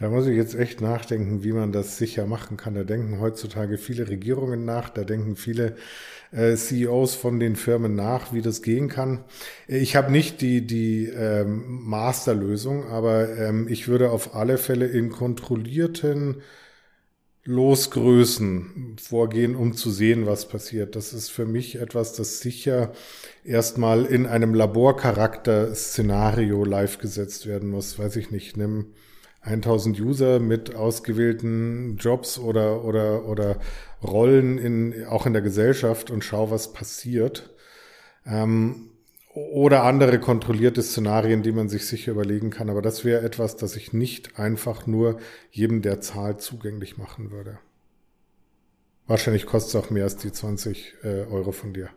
Da 0.02 0.10
muss 0.10 0.26
ich 0.26 0.36
jetzt 0.36 0.56
echt 0.56 0.80
nachdenken, 0.80 1.44
wie 1.44 1.52
man 1.52 1.70
das 1.70 1.96
sicher 1.96 2.26
machen 2.26 2.56
kann. 2.56 2.74
Da 2.74 2.82
denken 2.82 3.20
heutzutage 3.20 3.78
viele 3.78 4.08
Regierungen 4.08 4.64
nach, 4.64 4.90
da 4.90 5.04
denken 5.04 5.36
viele 5.36 5.76
äh, 6.32 6.56
CEOs 6.56 7.14
von 7.14 7.38
den 7.38 7.54
Firmen 7.54 7.94
nach, 7.94 8.32
wie 8.32 8.42
das 8.42 8.62
gehen 8.62 8.88
kann. 8.88 9.22
Ich 9.68 9.94
habe 9.94 10.10
nicht 10.10 10.40
die, 10.40 10.66
die 10.66 11.06
ähm, 11.06 11.84
Masterlösung, 11.84 12.88
aber 12.88 13.38
ähm, 13.38 13.68
ich 13.68 13.86
würde 13.86 14.10
auf 14.10 14.34
alle 14.34 14.58
Fälle 14.58 14.86
in 14.86 15.10
kontrollierten 15.10 16.42
Losgrößen 17.44 18.96
vorgehen, 19.00 19.54
um 19.54 19.74
zu 19.74 19.92
sehen, 19.92 20.26
was 20.26 20.48
passiert. 20.48 20.96
Das 20.96 21.12
ist 21.12 21.28
für 21.28 21.46
mich 21.46 21.76
etwas, 21.76 22.12
das 22.12 22.40
sicher 22.40 22.90
erstmal 23.44 24.04
in 24.04 24.26
einem 24.26 24.52
Laborcharakter-Szenario 24.52 26.64
live 26.64 26.98
gesetzt 26.98 27.46
werden 27.46 27.70
muss. 27.70 28.00
Weiß 28.00 28.16
ich 28.16 28.32
nicht, 28.32 28.56
nimm 28.56 28.86
1000 29.42 30.00
User 30.00 30.38
mit 30.40 30.74
ausgewählten 30.74 31.96
Jobs 31.98 32.38
oder, 32.38 32.84
oder, 32.84 33.26
oder 33.26 33.56
Rollen 34.02 34.58
in, 34.58 35.04
auch 35.06 35.26
in 35.26 35.32
der 35.32 35.42
Gesellschaft 35.42 36.10
und 36.10 36.24
schau, 36.24 36.50
was 36.50 36.72
passiert. 36.72 37.50
Ähm, 38.24 38.90
oder 39.34 39.84
andere 39.84 40.20
kontrollierte 40.20 40.82
Szenarien, 40.82 41.42
die 41.42 41.52
man 41.52 41.68
sich 41.68 41.86
sicher 41.86 42.12
überlegen 42.12 42.50
kann. 42.50 42.68
Aber 42.68 42.82
das 42.82 43.04
wäre 43.04 43.24
etwas, 43.24 43.56
das 43.56 43.76
ich 43.76 43.92
nicht 43.92 44.38
einfach 44.38 44.86
nur 44.86 45.18
jedem 45.50 45.80
der 45.80 46.00
Zahl 46.00 46.36
zugänglich 46.36 46.98
machen 46.98 47.30
würde. 47.30 47.58
Wahrscheinlich 49.08 49.46
kostet 49.46 49.74
es 49.74 49.76
auch 49.76 49.90
mehr 49.90 50.04
als 50.04 50.16
die 50.16 50.30
20 50.30 50.94
äh, 51.02 51.24
Euro 51.30 51.50
von 51.50 51.74
dir. 51.74 51.88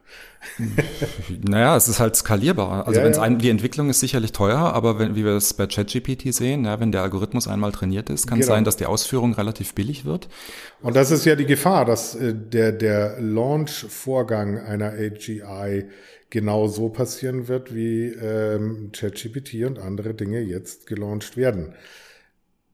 naja, 1.48 1.78
es 1.78 1.88
ist 1.88 2.00
halt 2.00 2.16
skalierbar. 2.16 2.88
Also 2.88 3.00
ja, 3.00 3.06
wenn's 3.06 3.18
ja. 3.18 3.24
Ein, 3.24 3.38
die 3.38 3.50
Entwicklung 3.50 3.92
ist 3.92 4.00
sicherlich 4.00 4.32
teuer, 4.32 4.58
aber 4.58 4.98
wenn, 4.98 5.16
wie 5.16 5.24
wir 5.24 5.34
es 5.34 5.54
bei 5.54 5.68
ChatGPT 5.68 6.34
sehen, 6.34 6.66
ja, 6.66 6.80
wenn 6.80 6.92
der 6.92 7.04
Algorithmus 7.04 7.48
einmal 7.48 7.72
trainiert 7.72 8.10
ist, 8.10 8.26
kann 8.26 8.40
es 8.40 8.48
genau. 8.48 8.56
sein, 8.56 8.64
dass 8.64 8.78
die 8.78 8.88
Ausführung 8.88 9.34
relativ 9.34 9.76
billig 9.76 10.04
wird. 10.04 10.30
Und 10.82 10.96
das 10.96 11.12
ist 11.12 11.26
ja 11.26 11.36
die 11.36 11.46
Gefahr, 11.46 11.86
dass 11.86 12.16
äh, 12.16 12.34
der, 12.34 12.72
der 12.72 13.22
Launch-Vorgang 13.22 14.58
einer 14.60 14.94
AGI 14.94 15.86
genau 16.32 16.68
so 16.68 16.90
passieren 16.90 17.48
wird, 17.48 17.74
wie 17.74 18.08
ähm, 18.08 18.90
ChatGPT 18.92 19.64
und 19.66 19.78
andere 19.78 20.16
Dinge 20.16 20.42
jetzt 20.42 20.88
gelauncht 20.88 21.38
werden. 21.38 21.76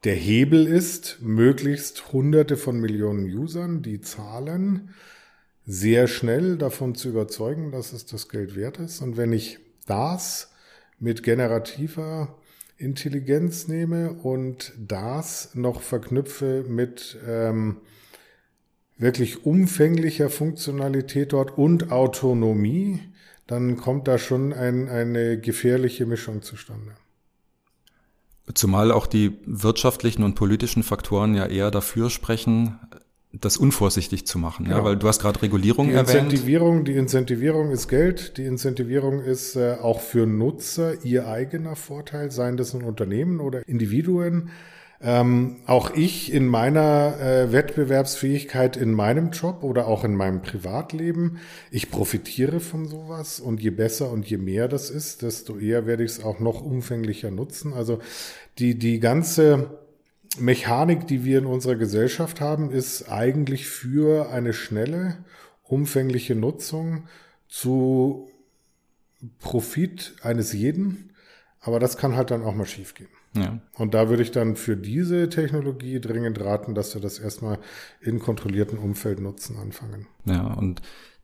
Der 0.04 0.16
Hebel 0.16 0.66
ist, 0.66 1.20
möglichst 1.22 2.12
hunderte 2.12 2.58
von 2.58 2.80
Millionen 2.80 3.26
Usern, 3.38 3.84
die 3.84 4.02
zahlen, 4.02 4.90
sehr 5.68 6.08
schnell 6.08 6.58
davon 6.58 6.96
zu 6.96 7.10
überzeugen, 7.10 7.72
dass 7.72 7.94
es 7.94 8.08
das 8.08 8.28
Geld 8.28 8.56
wert 8.56 8.80
ist. 8.80 9.02
Und 9.02 9.16
wenn 9.16 9.32
ich 9.32 9.60
das 9.86 10.52
mit 11.00 11.22
generativer 11.22 12.36
Intelligenz 12.78 13.68
nehme 13.68 14.14
und 14.14 14.74
das 14.80 15.54
noch 15.54 15.82
verknüpfe 15.82 16.66
mit 16.68 17.20
ähm, 17.28 17.78
wirklich 18.98 19.46
umfänglicher 19.46 20.32
Funktionalität 20.32 21.34
dort 21.34 21.60
und 21.60 21.92
Autonomie, 21.92 23.02
dann 23.46 23.78
kommt 23.78 24.08
da 24.08 24.18
schon 24.18 24.52
ein, 24.52 24.90
eine 24.90 25.40
gefährliche 25.40 26.08
Mischung 26.08 26.42
zustande. 26.42 26.96
Zumal 28.54 28.92
auch 28.92 29.08
die 29.08 29.38
wirtschaftlichen 29.46 30.24
und 30.24 30.36
politischen 30.36 30.84
Faktoren 30.84 31.36
ja 31.36 31.46
eher 31.46 31.72
dafür 31.72 32.10
sprechen, 32.10 32.80
das 33.34 33.56
unvorsichtig 33.56 34.28
zu 34.28 34.40
machen, 34.40 34.66
genau. 34.66 34.78
ja, 34.78 34.84
weil 34.84 34.98
du 34.98 35.08
hast 35.08 35.22
gerade 35.22 35.42
Regulierung 35.42 35.88
die 35.88 35.94
erwähnt. 35.94 36.26
Incentivierung, 36.26 36.84
die 36.84 36.96
Incentivierung 36.96 37.72
ist 37.72 37.88
Geld, 37.88 38.38
die 38.38 38.44
Incentivierung 38.44 39.22
ist 39.22 39.56
äh, 39.56 39.78
auch 39.82 40.02
für 40.02 40.28
Nutzer 40.28 41.06
ihr 41.06 41.28
eigener 41.28 41.78
Vorteil, 41.78 42.32
seien 42.32 42.58
das 42.58 42.74
nun 42.74 42.84
Unternehmen 42.84 43.40
oder 43.40 43.68
Individuen. 43.68 44.50
Ähm, 45.04 45.58
auch 45.66 45.96
ich 45.96 46.32
in 46.32 46.46
meiner 46.46 47.20
äh, 47.20 47.52
Wettbewerbsfähigkeit 47.52 48.78
in 48.78 48.92
meinem 48.92 49.32
Job 49.32 49.64
oder 49.64 49.88
auch 49.88 50.04
in 50.04 50.16
meinem 50.16 50.44
Privatleben, 50.44 51.40
ich 51.72 51.90
profitiere 51.90 52.60
von 52.60 52.88
sowas 52.88 53.40
und 53.40 53.62
je 53.62 53.72
besser 53.72 54.12
und 54.12 54.30
je 54.30 54.38
mehr 54.38 54.68
das 54.68 54.92
ist, 54.92 55.24
desto 55.24 55.58
eher 55.58 55.88
werde 55.88 56.04
ich 56.04 56.12
es 56.12 56.24
auch 56.24 56.40
noch 56.40 56.62
umfänglicher 56.62 57.32
nutzen. 57.32 57.74
Also 57.74 58.00
die, 58.60 58.78
die 58.78 59.00
ganze 59.00 59.80
Mechanik, 60.38 61.08
die 61.08 61.26
wir 61.26 61.40
in 61.40 61.46
unserer 61.48 61.76
Gesellschaft 61.76 62.40
haben, 62.40 62.72
ist 62.72 63.10
eigentlich 63.10 63.68
für 63.68 64.30
eine 64.30 64.54
schnelle, 64.54 65.18
umfängliche 65.64 66.36
Nutzung 66.36 67.08
zu 67.48 68.30
Profit 69.40 70.14
eines 70.22 70.54
jeden. 70.54 71.14
Aber 71.60 71.80
das 71.80 71.98
kann 71.98 72.16
halt 72.16 72.30
dann 72.30 72.44
auch 72.44 72.56
mal 72.56 72.66
schiefgehen. 72.66 73.10
Ja. 73.36 73.60
Und 73.76 73.94
da 73.94 74.10
würde 74.10 74.24
ich 74.24 74.32
dann 74.32 74.56
für 74.56 74.76
diese 74.76 75.30
Technologie 75.30 76.02
dringend 76.02 76.40
raten, 76.42 76.76
dass 76.76 76.94
wir 76.94 77.02
das 77.02 77.20
erstmal 77.20 77.60
in 78.02 78.20
kontrollierten 78.20 78.78
Umfeld 78.78 79.22
nutzen 79.22 79.58
anfangen. 79.58 80.08
Ja, 80.26 80.48
und 80.54 80.82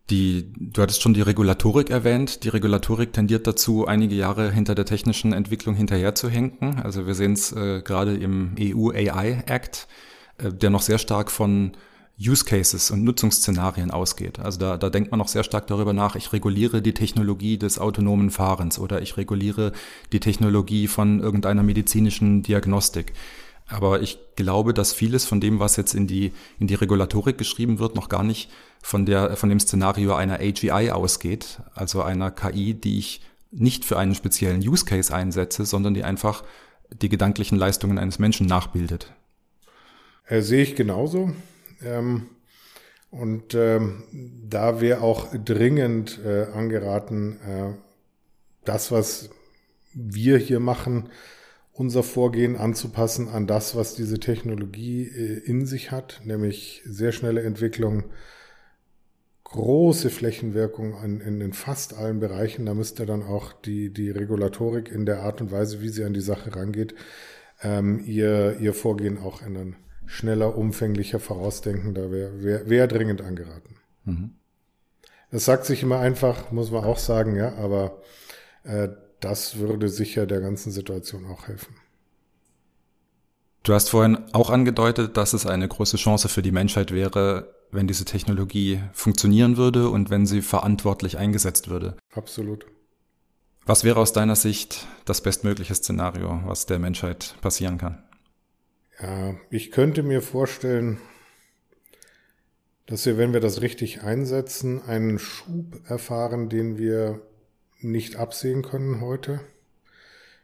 Die, 0.10 0.54
du 0.56 0.82
hattest 0.82 1.02
schon 1.02 1.14
die 1.14 1.22
Regulatorik 1.22 1.90
erwähnt. 1.90 2.46
Die 2.46 2.50
Regulatorik 2.50 3.12
tendiert 3.12 3.46
dazu, 3.46 3.88
einige 3.88 4.16
Jahre 4.16 4.50
hinter 4.54 4.74
der 4.74 4.86
technischen 4.86 5.34
Entwicklung 5.34 5.76
hinterherzuhinken. 5.76 6.80
Also 6.80 7.08
wir 7.08 7.14
sehen 7.14 7.34
es 7.34 7.52
äh, 7.52 7.82
gerade 7.82 8.16
im 8.16 8.56
EU 8.58 8.92
AI 8.92 9.44
Act, 9.46 9.90
äh, 10.38 10.54
der 10.54 10.70
noch 10.70 10.82
sehr 10.82 10.98
stark 10.98 11.30
von 11.30 11.74
Use 12.20 12.46
Cases 12.46 12.90
und 12.90 13.04
Nutzungsszenarien 13.04 13.92
ausgeht. 13.92 14.40
Also 14.40 14.60
da, 14.60 14.78
da 14.78 14.90
denkt 14.90 15.12
man 15.12 15.20
noch 15.20 15.28
sehr 15.28 15.44
stark 15.44 15.68
darüber 15.68 15.94
nach, 15.94 16.16
ich 16.16 16.34
reguliere 16.34 16.82
die 16.82 16.94
Technologie 16.94 17.58
des 17.58 17.78
autonomen 17.78 18.32
Fahrens 18.32 18.80
oder 18.80 19.02
ich 19.02 19.18
reguliere 19.18 19.72
die 20.12 20.20
Technologie 20.20 20.88
von 20.88 21.20
irgendeiner 21.20 21.62
medizinischen 21.62 22.42
Diagnostik. 22.42 23.14
Aber 23.68 24.02
ich 24.02 24.18
glaube, 24.36 24.74
dass 24.74 24.94
vieles 24.94 25.26
von 25.26 25.42
dem, 25.42 25.60
was 25.60 25.76
jetzt 25.76 25.94
in 25.94 26.08
die, 26.08 26.32
in 26.58 26.68
die 26.68 26.76
Regulatorik 26.76 27.38
geschrieben 27.38 27.80
wird, 27.80 27.96
noch 27.96 28.10
gar 28.10 28.24
nicht 28.24 28.50
von, 28.82 29.06
der, 29.06 29.36
von 29.36 29.50
dem 29.50 29.60
Szenario 29.60 30.16
einer 30.16 30.40
AGI 30.40 30.92
ausgeht, 30.92 31.60
also 31.76 32.02
einer 32.02 32.32
KI, 32.32 32.74
die 32.74 32.98
ich 32.98 33.22
nicht 33.52 33.86
für 33.86 34.00
einen 34.00 34.16
speziellen 34.16 34.62
Use 34.62 34.86
Case 34.86 35.14
einsetze, 35.14 35.66
sondern 35.66 35.94
die 35.94 36.04
einfach 36.04 36.44
die 36.90 37.10
gedanklichen 37.10 37.58
Leistungen 37.58 37.98
eines 37.98 38.20
Menschen 38.20 38.48
nachbildet. 38.48 39.14
Äh, 40.26 40.42
sehe 40.42 40.64
ich 40.64 40.76
genauso. 40.76 41.34
Ähm, 41.84 42.30
und 43.10 43.56
ähm, 43.56 44.04
da 44.50 44.82
wäre 44.82 45.02
auch 45.02 45.34
dringend 45.34 46.20
äh, 46.26 46.46
angeraten, 46.54 47.40
äh, 47.42 47.74
das, 48.66 48.92
was 48.92 49.30
wir 49.94 50.38
hier 50.38 50.60
machen, 50.60 51.10
unser 51.72 52.04
Vorgehen 52.04 52.58
anzupassen 52.58 53.30
an 53.30 53.48
das, 53.48 53.76
was 53.76 53.96
diese 53.96 54.20
Technologie 54.20 55.04
äh, 55.04 55.40
in 55.46 55.66
sich 55.66 55.92
hat, 55.92 56.22
nämlich 56.26 56.82
sehr 56.86 57.12
schnelle 57.12 57.44
Entwicklung, 57.44 58.06
große 59.46 60.10
Flächenwirkung 60.10 61.02
in, 61.02 61.22
in, 61.22 61.40
in 61.40 61.54
fast 61.54 61.94
allen 61.94 62.20
Bereichen. 62.20 62.66
Da 62.66 62.74
müsste 62.74 63.06
dann 63.06 63.24
auch 63.24 63.54
die, 63.54 63.94
die 63.94 64.12
Regulatorik 64.12 64.92
in 64.92 65.06
der 65.06 65.22
Art 65.22 65.40
und 65.40 65.52
Weise, 65.52 65.82
wie 65.82 65.90
sie 65.90 66.04
an 66.04 66.14
die 66.14 66.20
Sache 66.20 66.54
rangeht, 66.54 66.94
ähm, 67.64 68.04
ihr, 68.06 68.58
ihr 68.60 68.74
Vorgehen 68.74 69.18
auch 69.18 69.42
ändern 69.42 69.78
schneller, 70.08 70.58
umfänglicher 70.58 71.20
vorausdenken, 71.20 71.94
da 71.94 72.10
wäre 72.12 72.42
wär, 72.42 72.70
wär 72.70 72.88
dringend 72.88 73.22
angeraten. 73.22 73.76
Mhm. 74.06 74.32
Das 75.32 75.46
sagt 75.46 75.66
sich 75.66 75.84
immer 75.84 76.00
einfach, 76.00 76.52
muss 76.52 76.72
man 76.72 76.84
auch 76.84 76.98
sagen, 76.98 77.36
ja, 77.36 77.54
aber 77.56 78.02
äh, 78.64 78.88
das 79.20 79.58
würde 79.58 79.90
sicher 79.90 80.26
der 80.26 80.40
ganzen 80.40 80.72
Situation 80.72 81.26
auch 81.26 81.48
helfen. 81.48 81.76
Du 83.64 83.74
hast 83.74 83.90
vorhin 83.90 84.18
auch 84.32 84.50
angedeutet, 84.50 85.18
dass 85.18 85.34
es 85.34 85.46
eine 85.46 85.68
große 85.68 85.98
Chance 85.98 86.30
für 86.30 86.42
die 86.42 86.54
Menschheit 86.54 86.94
wäre, 86.94 87.54
wenn 87.70 87.88
diese 87.88 88.06
Technologie 88.06 88.82
funktionieren 88.94 89.58
würde 89.58 89.90
und 89.90 90.10
wenn 90.10 90.26
sie 90.26 90.42
verantwortlich 90.42 91.18
eingesetzt 91.18 91.70
würde. 91.70 91.98
Absolut. 92.14 92.66
Was 93.66 93.84
wäre 93.84 94.00
aus 94.00 94.14
deiner 94.14 94.38
Sicht 94.38 94.88
das 95.04 95.20
bestmögliche 95.20 95.76
Szenario, 95.76 96.40
was 96.46 96.66
der 96.66 96.80
Menschheit 96.80 97.36
passieren 97.42 97.78
kann? 97.78 98.07
Ja, 99.02 99.36
ich 99.52 99.72
könnte 99.72 100.02
mir 100.02 100.22
vorstellen, 100.22 100.98
dass 102.88 103.06
wir, 103.06 103.18
wenn 103.18 103.34
wir 103.34 103.42
das 103.42 103.62
richtig 103.62 104.02
einsetzen, 104.02 104.82
einen 104.82 105.20
Schub 105.20 105.82
erfahren, 105.88 106.50
den 106.50 106.78
wir 106.78 107.22
nicht 107.80 108.16
absehen 108.16 108.64
können 108.64 109.02
heute. 109.02 109.42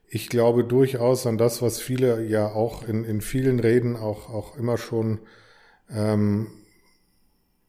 Ich 0.07 0.29
glaube 0.29 0.63
durchaus 0.63 1.25
an 1.25 1.39
das, 1.39 1.63
was 1.63 1.79
viele 1.79 2.23
ja 2.27 2.47
auch 2.47 2.87
in, 2.87 3.05
in 3.05 3.21
vielen 3.21 3.59
Reden 3.59 3.95
auch, 3.95 4.29
auch 4.29 4.55
immer 4.55 4.77
schon 4.77 5.21
ähm, 5.89 6.51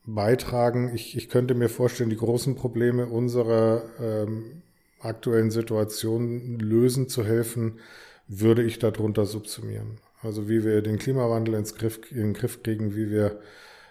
beitragen. 0.05 0.95
Ich, 0.95 1.17
ich 1.17 1.31
könnte 1.31 1.55
mir 1.55 1.71
vorstellen, 1.71 2.11
die 2.11 2.17
großen 2.17 2.57
Probleme 2.57 3.07
unserer 3.07 3.85
ähm, 3.99 4.63
aktuellen 5.01 5.51
Situation 5.51 6.59
lösen 6.59 7.09
zu 7.09 7.25
helfen, 7.25 7.81
würde 8.29 8.63
ich 8.63 8.79
darunter 8.79 9.25
subsumieren. 9.25 9.99
Also 10.25 10.49
wie 10.49 10.65
wir 10.65 10.83
den 10.83 10.99
Klimawandel 10.99 11.55
ins 11.55 11.75
Griff, 11.75 12.01
in 12.11 12.19
den 12.19 12.33
Griff 12.35 12.63
kriegen, 12.63 12.97
wie 12.97 13.11
wir, 13.11 13.41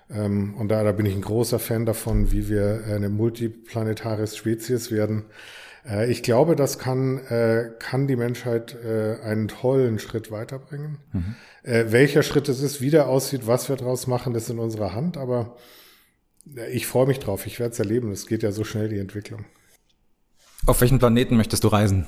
ähm, 0.09 0.55
und 0.55 0.69
da, 0.69 0.83
da 0.83 0.91
bin 0.91 1.05
ich 1.05 1.15
ein 1.15 1.21
großer 1.21 1.59
Fan 1.59 1.85
davon, 1.85 2.31
wie 2.31 2.49
wir 2.49 2.83
eine 2.87 3.09
multiplanetare 3.09 4.27
Spezies 4.27 4.91
werden. 4.91 5.25
Äh, 5.85 6.11
ich 6.11 6.23
glaube, 6.23 6.55
das 6.55 6.79
kann, 6.79 7.19
äh, 7.27 7.71
kann 7.79 8.07
die 8.07 8.15
Menschheit 8.15 8.75
äh, 8.83 9.19
einen 9.23 9.47
tollen 9.47 9.99
Schritt 9.99 10.31
weiterbringen. 10.31 10.97
Mhm. 11.11 11.35
Äh, 11.63 11.85
welcher 11.89 12.23
Schritt 12.23 12.49
es 12.49 12.61
ist, 12.61 12.81
wie 12.81 12.89
der 12.89 13.07
aussieht, 13.07 13.47
was 13.47 13.69
wir 13.69 13.75
daraus 13.75 14.07
machen, 14.07 14.33
das 14.33 14.43
ist 14.43 14.49
in 14.49 14.59
unserer 14.59 14.93
Hand, 14.93 15.17
aber 15.17 15.55
äh, 16.55 16.71
ich 16.71 16.87
freue 16.87 17.07
mich 17.07 17.19
drauf, 17.19 17.45
ich 17.45 17.59
werde 17.59 17.73
es 17.73 17.79
erleben. 17.79 18.11
Es 18.11 18.27
geht 18.27 18.43
ja 18.43 18.51
so 18.51 18.63
schnell, 18.63 18.89
die 18.89 18.99
Entwicklung. 18.99 19.45
Auf 20.65 20.81
welchen 20.81 20.99
Planeten 20.99 21.35
möchtest 21.35 21.63
du 21.63 21.67
reisen? 21.67 22.07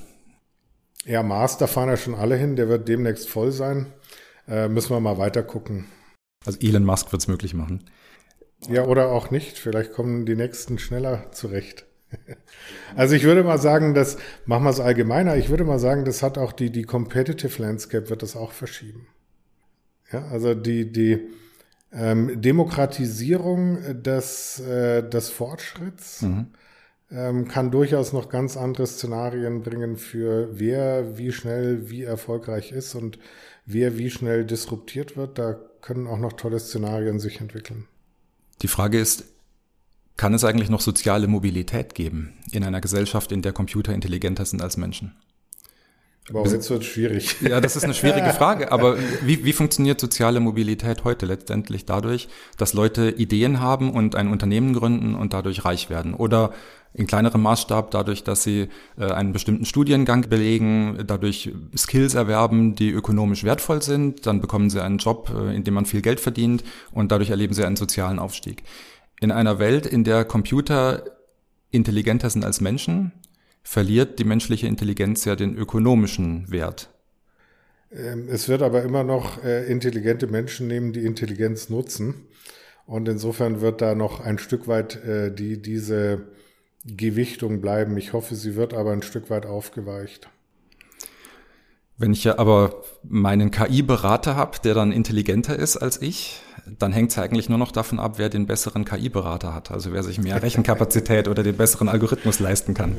Ja, 1.05 1.21
Mars, 1.21 1.57
da 1.57 1.67
fahren 1.67 1.89
ja 1.89 1.97
schon 1.97 2.15
alle 2.15 2.35
hin, 2.35 2.55
der 2.55 2.67
wird 2.67 2.87
demnächst 2.87 3.29
voll 3.29 3.51
sein. 3.51 3.93
Äh, 4.47 4.67
müssen 4.69 4.89
wir 4.89 4.99
mal 4.99 5.19
weiter 5.19 5.43
gucken. 5.43 5.85
Also 6.45 6.59
Elon 6.59 6.83
Musk 6.83 7.11
wird 7.11 7.21
es 7.21 7.27
möglich 7.27 7.53
machen. 7.53 7.89
Ja, 8.67 8.85
oder 8.85 9.11
auch 9.11 9.29
nicht. 9.29 9.59
Vielleicht 9.59 9.93
kommen 9.93 10.25
die 10.25 10.35
nächsten 10.35 10.79
schneller 10.79 11.31
zurecht. 11.31 11.85
Also 12.95 13.13
ich 13.13 13.23
würde 13.23 13.43
mal 13.43 13.57
sagen, 13.57 13.93
das 13.93 14.17
machen 14.45 14.63
wir 14.63 14.69
es 14.69 14.79
allgemeiner. 14.79 15.35
Ich 15.35 15.49
würde 15.49 15.65
mal 15.65 15.79
sagen, 15.79 16.05
das 16.05 16.23
hat 16.23 16.37
auch 16.37 16.53
die, 16.53 16.69
die 16.71 16.83
Competitive 16.83 17.61
Landscape 17.61 18.09
wird 18.09 18.21
das 18.21 18.37
auch 18.37 18.53
verschieben. 18.53 19.07
Ja, 20.13 20.25
also 20.27 20.55
die, 20.55 20.91
die 20.91 21.27
ähm, 21.91 22.41
Demokratisierung 22.41 24.01
des, 24.01 24.61
äh, 24.61 25.07
des 25.07 25.29
Fortschritts 25.29 26.21
mhm 26.21 26.47
ähm, 27.11 27.47
kann 27.47 27.71
durchaus 27.71 28.13
noch 28.13 28.29
ganz 28.29 28.57
andere 28.57 28.87
Szenarien 28.87 29.61
bringen 29.61 29.97
für 29.97 30.49
wer 30.51 31.17
wie 31.17 31.31
schnell 31.31 31.89
wie 31.89 32.03
erfolgreich 32.03 32.71
ist 32.71 32.95
und 32.95 33.19
wer 33.65 33.97
wie 33.97 34.09
schnell 34.09 34.45
disruptiert 34.45 35.15
wird. 35.15 35.37
Da 35.37 35.59
können 35.81 36.07
auch 36.07 36.19
noch 36.19 36.33
tolle 36.33 36.59
Szenarien 36.59 37.19
sich 37.19 37.41
entwickeln. 37.41 37.87
Die 38.61 38.67
Frage 38.67 38.99
ist, 38.99 39.25
kann 40.17 40.33
es 40.33 40.43
eigentlich 40.43 40.69
noch 40.69 40.81
soziale 40.81 41.27
Mobilität 41.27 41.93
geben 41.93 42.33
in 42.51 42.63
einer 42.63 42.81
Gesellschaft, 42.81 43.31
in 43.31 43.41
der 43.41 43.51
Computer 43.51 43.93
intelligenter 43.93 44.45
sind 44.45 44.61
als 44.61 44.77
Menschen? 44.77 45.13
Aber 46.29 46.47
jetzt 46.47 46.69
wird 46.71 46.81
es 46.81 46.87
schwierig. 46.87 47.35
Ja, 47.41 47.61
das 47.61 47.75
ist 47.75 47.83
eine 47.83 47.93
schwierige 47.93 48.29
Frage. 48.33 48.71
Aber 48.71 48.97
wie, 49.21 49.45
wie 49.45 49.53
funktioniert 49.53 49.99
soziale 49.99 50.39
Mobilität 50.39 51.03
heute 51.03 51.25
letztendlich 51.25 51.85
dadurch, 51.85 52.27
dass 52.57 52.73
Leute 52.73 53.09
Ideen 53.11 53.59
haben 53.59 53.91
und 53.91 54.15
ein 54.15 54.29
Unternehmen 54.29 54.73
gründen 54.73 55.13
und 55.13 55.33
dadurch 55.33 55.65
reich 55.65 55.89
werden? 55.89 56.15
Oder 56.15 56.51
in 56.95 57.07
kleinerem 57.07 57.41
Maßstab 57.41 57.91
dadurch, 57.91 58.23
dass 58.23 58.43
sie 58.43 58.69
äh, 58.97 59.05
einen 59.05 59.33
bestimmten 59.33 59.65
Studiengang 59.65 60.29
belegen, 60.29 61.03
dadurch 61.05 61.51
Skills 61.75 62.15
erwerben, 62.15 62.75
die 62.75 62.89
ökonomisch 62.89 63.43
wertvoll 63.43 63.81
sind, 63.81 64.25
dann 64.25 64.41
bekommen 64.41 64.69
sie 64.69 64.81
einen 64.81 64.97
Job, 64.97 65.29
äh, 65.35 65.55
in 65.55 65.63
dem 65.63 65.73
man 65.73 65.85
viel 65.85 66.01
Geld 66.01 66.19
verdient 66.19 66.63
und 66.91 67.11
dadurch 67.11 67.29
erleben 67.29 67.53
sie 67.53 67.65
einen 67.65 67.75
sozialen 67.75 68.17
Aufstieg. 68.17 68.63
In 69.19 69.31
einer 69.31 69.59
Welt, 69.59 69.85
in 69.85 70.03
der 70.03 70.23
Computer 70.23 71.03
intelligenter 71.71 72.29
sind 72.29 72.45
als 72.45 72.61
Menschen, 72.61 73.11
verliert 73.61 74.19
die 74.19 74.23
menschliche 74.25 74.67
Intelligenz 74.67 75.25
ja 75.25 75.35
den 75.35 75.57
ökonomischen 75.57 76.49
Wert. 76.49 76.89
Ähm, 77.91 78.27
es 78.29 78.47
wird 78.47 78.61
aber 78.61 78.83
immer 78.83 79.03
noch 79.03 79.43
äh, 79.43 79.65
intelligente 79.65 80.27
Menschen 80.27 80.67
nehmen, 80.67 80.93
die 80.93 81.05
Intelligenz 81.05 81.69
nutzen. 81.69 82.27
Und 82.85 83.09
insofern 83.09 83.61
wird 83.61 83.81
da 83.81 83.95
noch 83.95 84.19
ein 84.19 84.37
Stück 84.37 84.67
weit 84.67 84.99
die, 85.03 85.59
diese 85.59 86.27
Gewichtung 86.85 87.61
bleiben. 87.61 87.97
Ich 87.97 88.13
hoffe, 88.13 88.35
sie 88.35 88.55
wird 88.55 88.73
aber 88.73 88.91
ein 88.91 89.01
Stück 89.01 89.29
weit 89.29 89.45
aufgeweicht. 89.45 90.29
Wenn 91.97 92.11
ich 92.11 92.23
ja 92.23 92.37
aber 92.37 92.83
meinen 93.03 93.51
KI-Berater 93.51 94.35
habe, 94.35 94.59
der 94.63 94.73
dann 94.73 94.91
intelligenter 94.91 95.57
ist 95.57 95.77
als 95.77 96.01
ich, 96.01 96.41
dann 96.79 96.91
hängt 96.91 97.11
es 97.11 97.15
ja 97.15 97.23
eigentlich 97.23 97.49
nur 97.49 97.57
noch 97.57 97.71
davon 97.71 97.99
ab, 97.99 98.17
wer 98.17 98.29
den 98.29 98.47
besseren 98.47 98.85
KI-Berater 98.85 99.53
hat. 99.53 99.71
Also 99.71 99.93
wer 99.93 100.03
sich 100.03 100.19
mehr 100.19 100.41
Rechenkapazität 100.41 101.27
oder 101.27 101.43
den 101.43 101.55
besseren 101.55 101.89
Algorithmus 101.89 102.39
leisten 102.39 102.73
kann. 102.73 102.95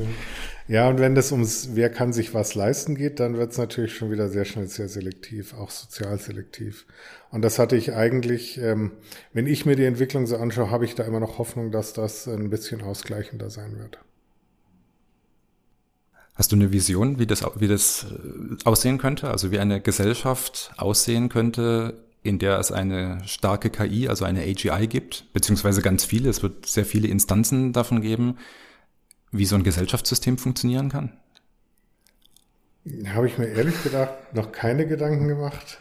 Ja, 0.69 0.89
und 0.89 0.99
wenn 0.99 1.15
das 1.15 1.33
ums 1.33 1.71
wer 1.75 1.91
kann 1.91 2.13
sich 2.13 2.35
was 2.35 2.55
leisten 2.55 2.95
geht, 2.95 3.21
dann 3.21 3.37
wird 3.37 3.53
es 3.53 3.59
natürlich 3.59 3.95
schon 3.95 4.11
wieder 4.11 4.29
sehr 4.29 4.45
schnell 4.45 4.69
sehr 4.69 4.89
selektiv, 4.89 5.55
auch 5.55 5.71
sozial 5.71 6.19
selektiv. 6.19 6.87
Und 7.31 7.43
das 7.43 7.59
hatte 7.59 7.77
ich 7.77 7.93
eigentlich, 7.93 8.59
ähm, 8.59 8.93
wenn 9.33 9.47
ich 9.47 9.67
mir 9.67 9.77
die 9.77 9.85
Entwicklung 9.85 10.27
so 10.27 10.37
anschaue, 10.37 10.71
habe 10.71 10.85
ich 10.85 10.95
da 10.95 11.05
immer 11.05 11.21
noch 11.21 11.39
Hoffnung, 11.39 11.71
dass 11.71 11.93
das 11.93 12.27
ein 12.29 12.51
bisschen 12.51 12.83
ausgleichender 12.83 13.51
sein 13.51 13.79
wird. 13.79 13.99
Hast 16.35 16.53
du 16.53 16.57
eine 16.57 16.71
Vision, 16.71 17.19
wie 17.19 17.27
das, 17.27 17.45
wie 17.57 17.69
das 17.69 18.07
äh, 18.11 18.57
aussehen 18.65 18.99
könnte? 18.99 19.31
Also 19.31 19.51
wie 19.51 19.59
eine 19.59 19.81
Gesellschaft 19.81 20.71
aussehen 20.77 21.29
könnte, 21.29 22.06
in 22.27 22.39
der 22.39 22.59
es 22.59 22.73
eine 22.73 23.21
starke 23.27 23.71
KI, 23.71 24.09
also 24.09 24.25
eine 24.25 24.43
AGI 24.43 24.87
gibt, 24.87 25.33
beziehungsweise 25.33 25.83
ganz 25.83 26.05
viele, 26.05 26.29
es 26.29 26.43
wird 26.43 26.67
sehr 26.67 26.85
viele 26.85 27.09
Instanzen 27.09 27.73
davon 27.73 28.01
geben, 28.01 28.39
wie 29.33 29.47
so 29.47 29.57
ein 29.57 29.65
Gesellschaftssystem 29.65 30.39
funktionieren 30.39 30.89
kann? 30.89 31.13
Habe 33.07 33.27
ich 33.27 33.37
mir 33.39 33.47
ehrlich 33.47 33.83
gedacht 33.83 34.13
noch 34.33 34.53
keine 34.53 34.87
Gedanken 34.87 35.27
gemacht. 35.29 35.81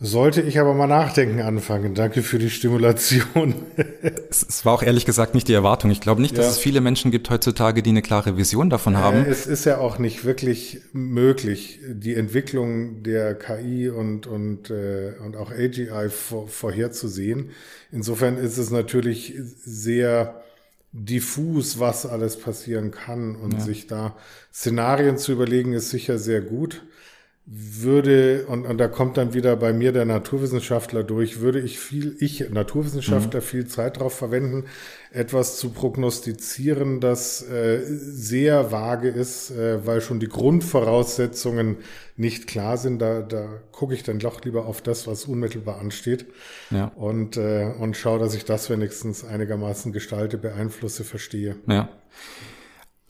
Sollte 0.00 0.42
ich 0.42 0.60
aber 0.60 0.74
mal 0.74 0.86
nachdenken 0.86 1.40
anfangen. 1.40 1.94
Danke 1.94 2.22
für 2.22 2.38
die 2.38 2.50
Stimulation. 2.50 3.54
es, 4.30 4.64
war 4.64 4.72
auch 4.72 4.84
ehrlich 4.84 5.04
gesagt 5.04 5.34
nicht 5.34 5.48
die 5.48 5.54
Erwartung. 5.54 5.90
Ich 5.90 6.00
glaube 6.00 6.22
nicht, 6.22 6.36
ja. 6.36 6.42
dass 6.42 6.52
es 6.52 6.58
viele 6.58 6.80
Menschen 6.80 7.10
gibt 7.10 7.30
heutzutage, 7.30 7.82
die 7.82 7.90
eine 7.90 8.02
klare 8.02 8.36
Vision 8.36 8.70
davon 8.70 8.96
haben. 8.96 9.26
Es 9.26 9.48
ist 9.48 9.64
ja 9.64 9.78
auch 9.78 9.98
nicht 9.98 10.24
wirklich 10.24 10.82
möglich, 10.92 11.80
die 11.84 12.14
Entwicklung 12.14 13.02
der 13.02 13.34
KI 13.34 13.88
und, 13.88 14.28
und, 14.28 14.70
äh, 14.70 15.14
und 15.24 15.36
auch 15.36 15.50
AGI 15.50 16.10
vor, 16.10 16.46
vorherzusehen. 16.46 17.50
Insofern 17.90 18.38
ist 18.38 18.56
es 18.56 18.70
natürlich 18.70 19.34
sehr 19.64 20.42
diffus, 20.92 21.80
was 21.80 22.06
alles 22.06 22.38
passieren 22.38 22.92
kann 22.92 23.34
und 23.34 23.54
ja. 23.54 23.60
sich 23.60 23.88
da 23.88 24.16
Szenarien 24.54 25.18
zu 25.18 25.32
überlegen, 25.32 25.72
ist 25.72 25.90
sicher 25.90 26.18
sehr 26.18 26.40
gut 26.40 26.82
würde, 27.50 28.44
und, 28.46 28.66
und 28.66 28.76
da 28.76 28.88
kommt 28.88 29.16
dann 29.16 29.32
wieder 29.32 29.56
bei 29.56 29.72
mir 29.72 29.92
der 29.92 30.04
Naturwissenschaftler 30.04 31.02
durch, 31.02 31.40
würde 31.40 31.60
ich 31.60 31.78
viel, 31.78 32.14
ich 32.20 32.50
Naturwissenschaftler 32.50 33.40
mhm. 33.40 33.44
viel 33.44 33.66
Zeit 33.66 33.96
darauf 33.96 34.14
verwenden, 34.14 34.66
etwas 35.12 35.56
zu 35.56 35.70
prognostizieren, 35.70 37.00
das 37.00 37.40
äh, 37.48 37.80
sehr 37.86 38.70
vage 38.70 39.08
ist, 39.08 39.50
äh, 39.50 39.86
weil 39.86 40.02
schon 40.02 40.20
die 40.20 40.28
Grundvoraussetzungen 40.28 41.78
nicht 42.16 42.48
klar 42.48 42.76
sind. 42.76 43.00
Da, 43.00 43.22
da 43.22 43.48
gucke 43.72 43.94
ich 43.94 44.02
dann 44.02 44.18
doch 44.18 44.44
lieber 44.44 44.66
auf 44.66 44.82
das, 44.82 45.06
was 45.06 45.24
unmittelbar 45.24 45.80
ansteht 45.80 46.26
ja. 46.70 46.92
und, 46.96 47.38
äh, 47.38 47.72
und 47.78 47.96
schaue, 47.96 48.18
dass 48.18 48.34
ich 48.34 48.44
das 48.44 48.68
wenigstens 48.68 49.24
einigermaßen 49.24 49.92
gestalte, 49.92 50.36
beeinflusse, 50.36 51.02
verstehe. 51.02 51.56
Ja. 51.66 51.88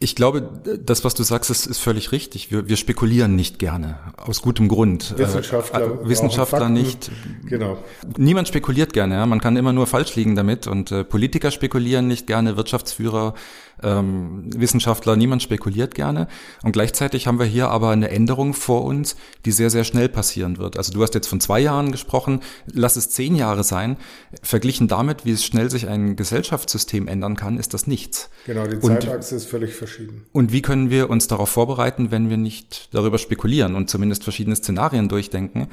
Ich 0.00 0.14
glaube, 0.14 0.48
das, 0.84 1.04
was 1.04 1.14
du 1.14 1.24
sagst, 1.24 1.50
ist, 1.50 1.66
ist 1.66 1.78
völlig 1.78 2.12
richtig. 2.12 2.52
Wir, 2.52 2.68
wir 2.68 2.76
spekulieren 2.76 3.34
nicht 3.34 3.58
gerne, 3.58 3.98
aus 4.16 4.42
gutem 4.42 4.68
Grund. 4.68 5.14
Äh, 5.16 5.18
Wissenschaftler, 5.18 5.80
äh, 5.80 6.08
Wissenschaftler 6.08 6.68
nicht. 6.68 7.10
Genau. 7.46 7.78
Niemand 8.16 8.46
spekuliert 8.46 8.92
gerne. 8.92 9.16
Ja? 9.16 9.26
Man 9.26 9.40
kann 9.40 9.56
immer 9.56 9.72
nur 9.72 9.88
falsch 9.88 10.14
liegen 10.14 10.36
damit. 10.36 10.68
Und 10.68 10.92
äh, 10.92 11.02
Politiker 11.02 11.50
spekulieren 11.50 12.06
nicht 12.06 12.28
gerne, 12.28 12.56
Wirtschaftsführer 12.56 13.34
ähm, 13.82 14.50
Wissenschaftler, 14.54 15.16
niemand 15.16 15.42
spekuliert 15.42 15.94
gerne. 15.94 16.28
Und 16.62 16.72
gleichzeitig 16.72 17.26
haben 17.26 17.38
wir 17.38 17.46
hier 17.46 17.70
aber 17.70 17.90
eine 17.90 18.10
Änderung 18.10 18.54
vor 18.54 18.84
uns, 18.84 19.16
die 19.44 19.52
sehr, 19.52 19.70
sehr 19.70 19.84
schnell 19.84 20.08
passieren 20.08 20.58
wird. 20.58 20.76
Also 20.76 20.92
du 20.92 21.02
hast 21.02 21.14
jetzt 21.14 21.28
von 21.28 21.40
zwei 21.40 21.60
Jahren 21.60 21.92
gesprochen, 21.92 22.40
lass 22.72 22.96
es 22.96 23.10
zehn 23.10 23.36
Jahre 23.36 23.64
sein. 23.64 23.96
Verglichen 24.42 24.88
damit, 24.88 25.24
wie 25.24 25.32
es 25.32 25.44
schnell 25.44 25.70
sich 25.70 25.88
ein 25.88 26.16
Gesellschaftssystem 26.16 27.08
ändern 27.08 27.36
kann, 27.36 27.58
ist 27.58 27.74
das 27.74 27.86
nichts. 27.86 28.30
Genau, 28.46 28.66
die 28.66 28.80
Zeitachse 28.80 29.34
und, 29.34 29.40
ist 29.40 29.46
völlig 29.46 29.74
verschieden. 29.88 30.26
Und 30.32 30.52
wie 30.52 30.62
können 30.62 30.90
wir 30.90 31.10
uns 31.10 31.26
darauf 31.26 31.48
vorbereiten, 31.48 32.10
wenn 32.10 32.30
wir 32.30 32.36
nicht 32.36 32.94
darüber 32.94 33.18
spekulieren 33.18 33.74
und 33.74 33.90
zumindest 33.90 34.24
verschiedene 34.24 34.56
Szenarien 34.56 35.08
durchdenken? 35.08 35.68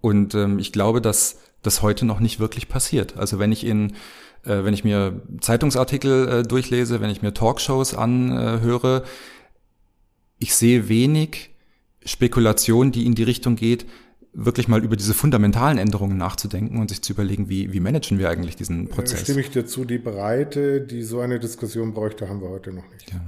Und 0.00 0.34
ähm, 0.34 0.58
ich 0.58 0.72
glaube, 0.72 1.00
dass 1.00 1.38
das 1.62 1.82
heute 1.82 2.06
noch 2.06 2.20
nicht 2.20 2.38
wirklich 2.38 2.68
passiert. 2.68 3.16
Also 3.16 3.38
wenn 3.38 3.52
ich 3.52 3.64
in 3.64 3.94
äh, 4.44 4.64
wenn 4.64 4.74
ich 4.74 4.84
mir 4.84 5.20
Zeitungsartikel 5.40 6.28
äh, 6.28 6.42
durchlese, 6.42 7.00
wenn 7.00 7.10
ich 7.10 7.22
mir 7.22 7.34
Talkshows 7.34 7.94
anhöre, 7.94 9.04
ich 10.38 10.54
sehe 10.54 10.88
wenig 10.88 11.50
Spekulation, 12.04 12.92
die 12.92 13.06
in 13.06 13.14
die 13.14 13.24
Richtung 13.24 13.56
geht, 13.56 13.86
wirklich 14.32 14.68
mal 14.68 14.84
über 14.84 14.96
diese 14.96 15.14
fundamentalen 15.14 15.78
Änderungen 15.78 16.16
nachzudenken 16.16 16.78
und 16.78 16.90
sich 16.90 17.02
zu 17.02 17.12
überlegen, 17.12 17.48
wie, 17.48 17.72
wie 17.72 17.80
managen 17.80 18.18
wir 18.18 18.30
eigentlich 18.30 18.56
diesen 18.56 18.88
Prozess. 18.88 19.22
Stimme 19.22 19.40
ich 19.40 19.50
dir 19.50 19.66
zu, 19.66 19.84
die 19.84 19.98
Breite, 19.98 20.80
die 20.80 21.02
so 21.02 21.20
eine 21.20 21.40
Diskussion 21.40 21.92
bräuchte, 21.92 22.28
haben 22.28 22.40
wir 22.40 22.48
heute 22.48 22.72
noch 22.72 22.88
nicht. 22.92 23.10
Ja. 23.10 23.20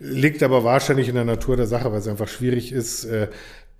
Liegt 0.00 0.42
aber 0.42 0.64
wahrscheinlich 0.64 1.08
in 1.08 1.14
der 1.14 1.24
Natur 1.24 1.56
der 1.56 1.66
Sache, 1.66 1.92
weil 1.92 2.00
es 2.00 2.08
einfach 2.08 2.28
schwierig 2.28 2.72
ist, 2.72 3.04
äh, 3.04 3.28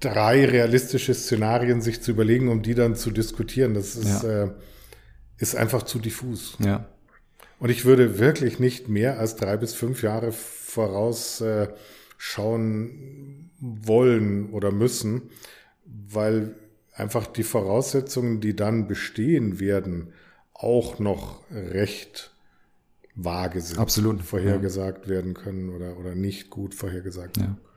drei 0.00 0.44
realistische 0.44 1.14
Szenarien 1.14 1.80
sich 1.80 2.02
zu 2.02 2.10
überlegen, 2.12 2.48
um 2.48 2.62
die 2.62 2.74
dann 2.74 2.94
zu 2.94 3.10
diskutieren. 3.10 3.74
Das 3.74 3.96
ist 3.96 4.22
ja. 4.22 4.44
äh, 4.44 4.50
ist 5.38 5.56
einfach 5.56 5.82
zu 5.82 5.98
diffus. 5.98 6.56
Ja. 6.58 6.86
Und 7.58 7.70
ich 7.70 7.84
würde 7.84 8.18
wirklich 8.18 8.58
nicht 8.58 8.88
mehr 8.88 9.18
als 9.18 9.36
drei 9.36 9.56
bis 9.56 9.74
fünf 9.74 10.02
Jahre 10.02 10.32
voraus 10.32 11.40
äh, 11.40 11.68
schauen 12.16 13.50
wollen 13.58 14.50
oder 14.50 14.70
müssen, 14.70 15.30
weil 15.84 16.54
einfach 16.94 17.26
die 17.26 17.42
Voraussetzungen, 17.42 18.40
die 18.40 18.54
dann 18.54 18.86
bestehen 18.86 19.60
werden, 19.60 20.12
auch 20.54 20.98
noch 20.98 21.42
recht 21.50 22.32
vage 23.14 23.60
sind. 23.60 23.78
Absolut. 23.78 24.22
Vorhergesagt 24.22 25.06
ja. 25.06 25.10
werden 25.10 25.34
können 25.34 25.70
oder, 25.70 25.98
oder 25.98 26.14
nicht 26.14 26.50
gut 26.50 26.74
vorhergesagt 26.74 27.36
ja. 27.36 27.42
werden 27.42 27.56
können. 27.56 27.70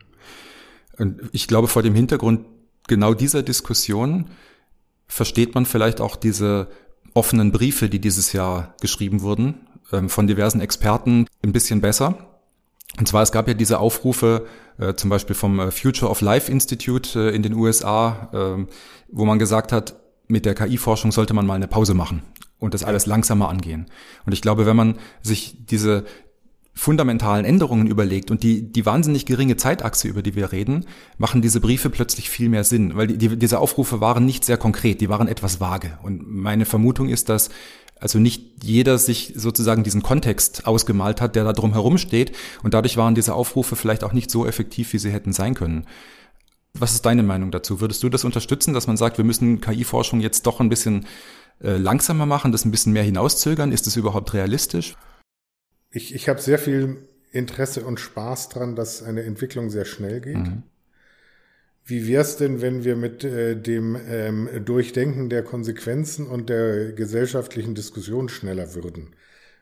Und 0.98 1.30
ich 1.32 1.48
glaube, 1.48 1.68
vor 1.68 1.82
dem 1.82 1.96
Hintergrund 1.96 2.46
genau 2.88 3.14
dieser 3.14 3.44
Diskussion 3.44 4.30
versteht 5.08 5.56
man 5.56 5.66
vielleicht 5.66 6.02
auch 6.02 6.16
diese 6.16 6.70
offenen 7.14 7.52
Briefe, 7.52 7.90
die 7.90 8.00
dieses 8.00 8.34
Jahr 8.34 8.76
geschrieben 8.82 9.22
wurden, 9.22 9.68
ähm, 9.92 10.10
von 10.10 10.28
diversen 10.28 10.62
Experten, 10.62 11.28
ein 11.44 11.52
bisschen 11.52 11.82
besser. 11.82 12.30
Und 12.98 13.08
zwar, 13.08 13.24
es 13.24 13.32
gab 13.32 13.48
ja 13.48 13.54
diese 13.54 13.80
Aufrufe, 13.80 14.46
äh, 14.78 14.94
zum 14.94 15.10
Beispiel 15.10 15.36
vom 15.36 15.60
äh, 15.60 15.72
Future 15.72 16.12
of 16.12 16.22
Life 16.22 16.52
Institute 16.52 17.20
äh, 17.20 17.36
in 17.36 17.44
den 17.44 17.54
USA, 17.54 18.30
äh, 18.34 18.66
wo 19.10 19.26
man 19.26 19.40
gesagt 19.40 19.72
hat, 19.72 19.96
mit 20.28 20.46
der 20.46 20.56
KI-Forschung 20.56 21.12
sollte 21.12 21.34
man 21.34 21.46
mal 21.46 21.56
eine 21.56 21.68
Pause 21.68 21.94
machen 21.94 22.24
und 22.64 22.74
das 22.74 22.84
alles 22.84 23.06
langsamer 23.06 23.50
angehen. 23.50 23.88
Und 24.26 24.34
ich 24.34 24.42
glaube, 24.42 24.66
wenn 24.66 24.76
man 24.76 24.96
sich 25.22 25.58
diese 25.66 26.06
fundamentalen 26.76 27.46
Änderungen 27.46 27.86
überlegt 27.86 28.32
und 28.32 28.42
die, 28.42 28.72
die 28.72 28.86
wahnsinnig 28.86 29.28
geringe 29.28 29.58
Zeitachse, 29.58 30.08
über 30.08 30.24
die 30.24 30.36
wir 30.36 30.52
reden, 30.52 30.86
machen 31.20 31.44
diese 31.44 31.62
Briefe 31.62 31.92
plötzlich 31.92 32.30
viel 32.32 32.50
mehr 32.50 32.64
Sinn, 32.64 32.96
weil 32.96 33.06
die, 33.08 33.18
die, 33.18 33.38
diese 33.38 33.60
Aufrufe 33.60 34.02
waren 34.02 34.26
nicht 34.26 34.44
sehr 34.44 34.58
konkret, 34.58 35.00
die 35.00 35.10
waren 35.10 35.28
etwas 35.28 35.60
vage. 35.60 36.00
Und 36.02 36.28
meine 36.28 36.66
Vermutung 36.66 37.10
ist, 37.10 37.30
dass 37.30 37.50
also 38.00 38.20
nicht 38.20 38.64
jeder 38.64 38.98
sich 38.98 39.34
sozusagen 39.36 39.84
diesen 39.84 40.04
Kontext 40.04 40.68
ausgemalt 40.68 41.22
hat, 41.22 41.36
der 41.36 41.46
da 41.46 41.54
drum 41.54 41.72
herum 41.72 41.98
steht. 41.98 42.36
Und 42.62 42.74
dadurch 42.74 42.98
waren 42.98 43.16
diese 43.16 43.34
Aufrufe 43.34 43.78
vielleicht 43.78 44.04
auch 44.04 44.12
nicht 44.12 44.30
so 44.30 44.46
effektiv, 44.46 44.92
wie 44.92 44.98
sie 44.98 45.12
hätten 45.12 45.32
sein 45.32 45.54
können. 45.54 45.86
Was 46.74 46.94
ist 46.96 47.06
deine 47.06 47.24
Meinung 47.24 47.52
dazu? 47.52 47.80
Würdest 47.80 48.04
du 48.04 48.10
das 48.10 48.26
unterstützen, 48.26 48.74
dass 48.74 48.88
man 48.88 48.98
sagt, 48.98 49.18
wir 49.18 49.24
müssen 49.24 49.62
KI-Forschung 49.62 50.20
jetzt 50.20 50.48
doch 50.48 50.60
ein 50.60 50.70
bisschen 50.70 51.06
äh, 51.62 51.78
langsamer 51.78 52.26
machen, 52.26 52.52
das 52.52 52.66
ein 52.66 52.72
bisschen 52.72 52.94
mehr 52.94 53.04
hinauszögern? 53.04 53.72
Ist 53.72 53.88
das 53.88 53.96
überhaupt 53.96 54.34
realistisch? 54.34 54.96
ich, 55.94 56.14
ich 56.14 56.28
habe 56.28 56.42
sehr 56.42 56.60
viel 56.60 57.08
Interesse 57.32 57.86
und 57.86 58.00
Spaß 58.00 58.50
dran, 58.50 58.76
dass 58.76 59.04
eine 59.04 59.24
Entwicklung 59.24 59.70
sehr 59.70 59.86
schnell 59.86 60.20
geht. 60.20 60.38
Mhm. 60.38 60.64
Wie 61.86 62.08
wäre 62.08 62.22
es 62.22 62.38
denn, 62.38 62.62
wenn 62.62 62.84
wir 62.84 62.96
mit 62.96 63.24
äh, 63.24 63.56
dem 63.56 63.98
ähm, 64.08 64.50
Durchdenken 64.66 65.30
der 65.30 65.44
Konsequenzen 65.44 66.28
und 66.28 66.50
der 66.50 66.94
gesellschaftlichen 66.94 67.76
Diskussion 67.76 68.30
schneller 68.30 68.74
würden? 68.74 69.16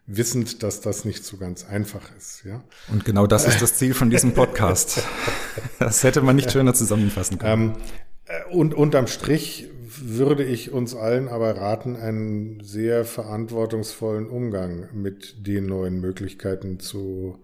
Wissend, 0.05 0.63
dass 0.63 0.81
das 0.81 1.05
nicht 1.05 1.23
so 1.23 1.37
ganz 1.37 1.65
einfach 1.65 2.01
ist, 2.17 2.43
ja. 2.43 2.63
Und 2.91 3.05
genau 3.05 3.27
das 3.27 3.47
ist 3.47 3.61
das 3.61 3.75
Ziel 3.75 3.93
von 3.93 4.09
diesem 4.09 4.33
Podcast. 4.33 5.03
das 5.79 6.03
hätte 6.03 6.21
man 6.21 6.35
nicht 6.35 6.51
schöner 6.51 6.73
zusammenfassen 6.73 7.39
können. 7.39 7.75
Ähm, 7.75 7.81
äh, 8.25 8.53
und 8.53 8.73
unterm 8.73 9.07
Strich 9.07 9.67
würde 9.99 10.43
ich 10.43 10.71
uns 10.71 10.95
allen 10.95 11.27
aber 11.27 11.57
raten, 11.57 11.95
einen 11.95 12.61
sehr 12.61 13.05
verantwortungsvollen 13.05 14.27
Umgang 14.29 14.89
mit 14.93 15.47
den 15.47 15.65
neuen 15.65 15.99
Möglichkeiten 15.99 16.79
zu, 16.79 17.39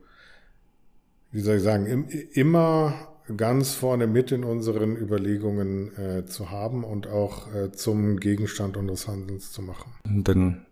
wie 1.31 1.41
soll 1.41 1.57
ich 1.57 1.63
sagen, 1.63 2.07
immer 2.33 2.93
ganz 3.35 3.73
vorne 3.73 4.07
mit 4.07 4.31
in 4.31 4.43
unseren 4.43 4.95
Überlegungen 4.95 5.95
äh, 5.97 6.25
zu 6.25 6.49
haben 6.49 6.83
und 6.83 7.07
auch 7.07 7.53
äh, 7.53 7.71
zum 7.71 8.19
Gegenstand 8.19 8.77
unseres 8.77 9.07
Handelns 9.07 9.51
zu 9.51 9.61
machen. 9.61 9.91
Denn 10.05 10.65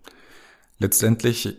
letztendlich 0.80 1.58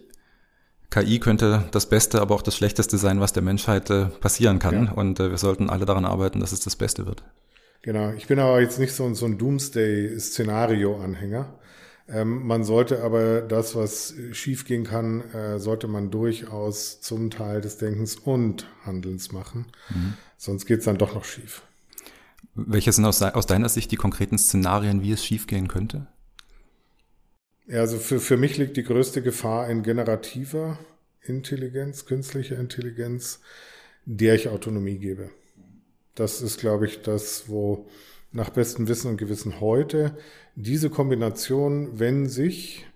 KI 0.90 1.18
könnte 1.18 1.64
das 1.72 1.88
Beste, 1.88 2.22
aber 2.22 2.34
auch 2.34 2.42
das 2.42 2.56
Schlechteste 2.56 2.96
sein, 2.96 3.20
was 3.20 3.32
der 3.32 3.42
Menschheit 3.42 3.90
äh, 3.90 4.06
passieren 4.06 4.58
kann. 4.58 4.86
Ja. 4.86 4.92
Und 4.92 5.20
äh, 5.20 5.30
wir 5.30 5.38
sollten 5.38 5.68
alle 5.68 5.84
daran 5.84 6.04
arbeiten, 6.04 6.40
dass 6.40 6.52
es 6.52 6.60
das 6.60 6.76
Beste 6.76 7.06
wird. 7.06 7.22
Genau, 7.82 8.12
ich 8.12 8.26
bin 8.26 8.38
aber 8.38 8.60
jetzt 8.60 8.78
nicht 8.78 8.92
so, 8.92 9.12
so 9.14 9.26
ein 9.26 9.38
Doomsday-Szenario-Anhänger. 9.38 11.58
Ähm, 12.08 12.46
man 12.46 12.62
sollte 12.62 13.02
aber 13.02 13.42
das, 13.42 13.74
was 13.74 14.14
schiefgehen 14.32 14.84
kann, 14.84 15.22
äh, 15.32 15.58
sollte 15.58 15.88
man 15.88 16.10
durchaus 16.10 17.00
zum 17.00 17.30
Teil 17.30 17.60
des 17.60 17.78
Denkens 17.78 18.16
und 18.16 18.68
Handelns 18.84 19.32
machen. 19.32 19.66
Mhm. 19.90 20.14
Sonst 20.36 20.66
geht's 20.66 20.84
dann 20.84 20.98
doch 20.98 21.14
noch 21.14 21.24
schief. 21.24 21.62
Welche 22.54 22.92
sind 22.92 23.04
aus, 23.04 23.20
aus 23.22 23.46
deiner 23.46 23.68
Sicht 23.68 23.90
die 23.90 23.96
konkreten 23.96 24.38
Szenarien, 24.38 25.02
wie 25.02 25.12
es 25.12 25.24
schiefgehen 25.24 25.68
könnte? 25.68 26.06
Ja, 27.66 27.80
also 27.80 27.98
für, 27.98 28.20
für 28.20 28.36
mich 28.36 28.56
liegt 28.56 28.76
die 28.76 28.84
größte 28.84 29.22
Gefahr 29.22 29.68
in 29.68 29.82
generativer 29.82 30.78
Intelligenz, 31.22 32.06
künstlicher 32.06 32.58
Intelligenz, 32.58 33.40
der 34.04 34.36
ich 34.36 34.48
Autonomie 34.48 34.98
gebe. 34.98 35.30
Das 36.16 36.42
ist, 36.42 36.58
glaube 36.58 36.86
ich, 36.86 37.02
das, 37.02 37.44
wo 37.46 37.86
nach 38.32 38.50
bestem 38.50 38.88
Wissen 38.88 39.10
und 39.10 39.16
Gewissen 39.18 39.60
heute 39.60 40.16
diese 40.56 40.90
Kombination, 40.90 42.00
wenn 42.00 42.28
sich 42.28 42.86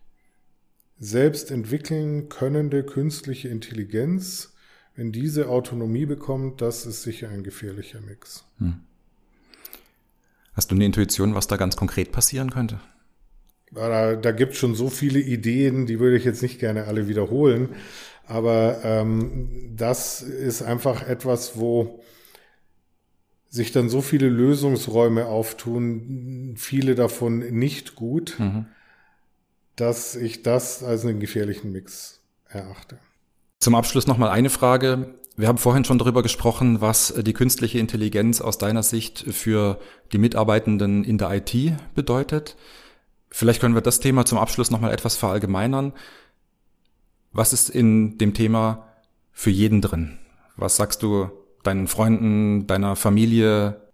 selbst 0.99 1.51
entwickeln 1.51 2.29
könnende 2.29 2.83
künstliche 2.83 3.49
Intelligenz, 3.49 4.55
wenn 4.97 5.13
diese 5.13 5.49
Autonomie 5.49 6.07
bekommt, 6.07 6.61
das 6.61 6.87
ist 6.87 7.03
sicher 7.03 7.29
ein 7.29 7.43
gefährlicher 7.43 8.01
Mix. 8.01 8.45
Hm. 8.59 8.81
Hast 10.55 10.71
du 10.71 10.75
eine 10.75 10.85
Intuition, 10.87 11.35
was 11.35 11.47
da 11.47 11.57
ganz 11.57 11.77
konkret 11.77 12.13
passieren 12.13 12.51
könnte? 12.51 12.81
Da, 13.71 14.17
da 14.17 14.33
gibt 14.33 14.55
es 14.55 14.59
schon 14.59 14.75
so 14.75 14.91
viele 14.91 15.21
Ideen, 15.21 15.87
die 15.87 16.01
würde 16.01 16.17
ich 16.17 16.25
jetzt 16.25 16.43
nicht 16.43 16.59
gerne 16.59 16.85
alle 16.87 17.07
wiederholen. 17.07 17.69
Aber 18.27 18.81
ähm, 18.83 19.73
das 19.77 20.23
ist 20.23 20.63
einfach 20.63 21.07
etwas, 21.07 21.57
wo 21.57 22.03
sich 23.51 23.73
dann 23.73 23.89
so 23.89 24.01
viele 24.01 24.29
Lösungsräume 24.29 25.27
auftun, 25.27 26.55
viele 26.57 26.95
davon 26.95 27.39
nicht 27.39 27.97
gut, 27.97 28.37
mhm. 28.39 28.67
dass 29.75 30.15
ich 30.15 30.43
das 30.43 30.85
als 30.85 31.05
einen 31.05 31.19
gefährlichen 31.19 31.73
Mix 31.73 32.21
erachte. 32.49 32.99
Zum 33.59 33.75
Abschluss 33.75 34.07
nochmal 34.07 34.31
eine 34.31 34.51
Frage. 34.51 35.15
Wir 35.37 35.49
haben 35.49 35.59
vorhin 35.59 35.85
schon 35.85 35.99
darüber 35.99 36.23
gesprochen, 36.23 36.81
was 36.81 37.13
die 37.15 37.33
künstliche 37.33 37.79
Intelligenz 37.79 38.41
aus 38.41 38.57
deiner 38.57 38.85
Sicht 38.85 39.25
für 39.33 39.81
die 40.13 40.19
Mitarbeitenden 40.19 41.03
in 41.03 41.19
der 41.19 41.31
IT 41.33 41.55
bedeutet. 41.95 42.57
Vielleicht 43.31 43.61
können 43.61 43.75
wir 43.75 43.81
das 43.81 44.01
Thema 44.01 44.25
zum 44.25 44.39
Abschluss 44.39 44.71
nochmal 44.71 44.93
etwas 44.93 45.17
verallgemeinern. 45.17 45.93
Was 47.33 47.53
ist 47.53 47.69
in 47.69 48.19
dem 48.19 48.35
Thema 48.35 48.87
für 49.33 49.51
jeden 49.51 49.81
drin? 49.81 50.19
Was 50.57 50.77
sagst 50.77 51.03
du 51.03 51.31
deinen 51.63 51.89
Freunden, 51.89 52.67
deiner 52.67 52.97
Familie? 52.97 53.91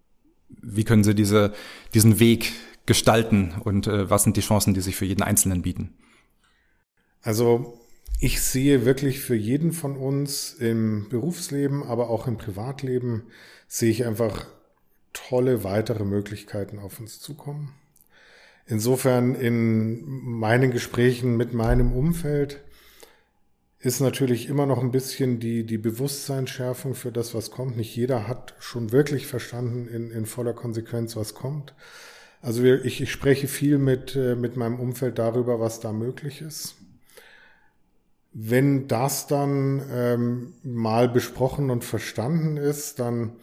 Wie 0.49 0.83
können 0.83 1.03
sie 1.03 1.15
diese, 1.15 1.53
diesen 1.93 2.19
Weg 2.19 2.53
gestalten 2.85 3.53
und 3.63 3.87
äh, 3.87 4.09
was 4.09 4.23
sind 4.23 4.37
die 4.37 4.41
Chancen, 4.41 4.73
die 4.73 4.81
sich 4.81 4.95
für 4.95 5.05
jeden 5.05 5.21
Einzelnen 5.21 5.61
bieten? 5.61 5.93
Also 7.21 7.77
ich 8.19 8.41
sehe 8.41 8.85
wirklich 8.85 9.19
für 9.19 9.35
jeden 9.35 9.73
von 9.73 9.97
uns 9.97 10.53
im 10.53 11.07
Berufsleben, 11.09 11.83
aber 11.83 12.09
auch 12.09 12.27
im 12.27 12.37
Privatleben, 12.37 13.23
sehe 13.67 13.91
ich 13.91 14.05
einfach 14.05 14.47
tolle 15.13 15.63
weitere 15.63 16.03
Möglichkeiten 16.05 16.79
auf 16.79 16.99
uns 16.99 17.19
zukommen. 17.19 17.73
Insofern 18.65 19.35
in 19.35 20.03
meinen 20.05 20.71
Gesprächen 20.71 21.37
mit 21.37 21.53
meinem 21.53 21.93
Umfeld 21.93 22.61
ist 23.79 23.99
natürlich 23.99 24.49
immer 24.49 24.65
noch 24.65 24.81
ein 24.81 24.91
bisschen 24.91 25.39
die, 25.39 25.63
die 25.63 25.77
Bewusstseinsschärfung 25.77 26.95
für 26.95 27.11
das, 27.11 27.35
was 27.35 27.51
kommt. 27.51 27.77
Nicht 27.77 27.95
jeder 27.95 28.27
hat 28.27 28.55
schon 28.59 28.91
wirklich 28.91 29.27
verstanden 29.27 29.87
in, 29.87 30.09
in 30.09 30.25
voller 30.25 30.53
Konsequenz, 30.53 31.15
was 31.15 31.35
kommt. 31.35 31.75
Also 32.41 32.63
ich, 32.63 33.01
ich 33.01 33.11
spreche 33.11 33.47
viel 33.47 33.77
mit, 33.77 34.15
äh, 34.15 34.35
mit 34.35 34.57
meinem 34.57 34.79
Umfeld 34.79 35.19
darüber, 35.19 35.59
was 35.59 35.79
da 35.79 35.91
möglich 35.91 36.41
ist. 36.41 36.75
Wenn 38.33 38.87
das 38.87 39.27
dann 39.27 39.81
ähm, 39.91 40.53
mal 40.63 41.09
besprochen 41.09 41.69
und 41.69 41.83
verstanden 41.83 42.57
ist, 42.57 42.99
dann 42.99 43.33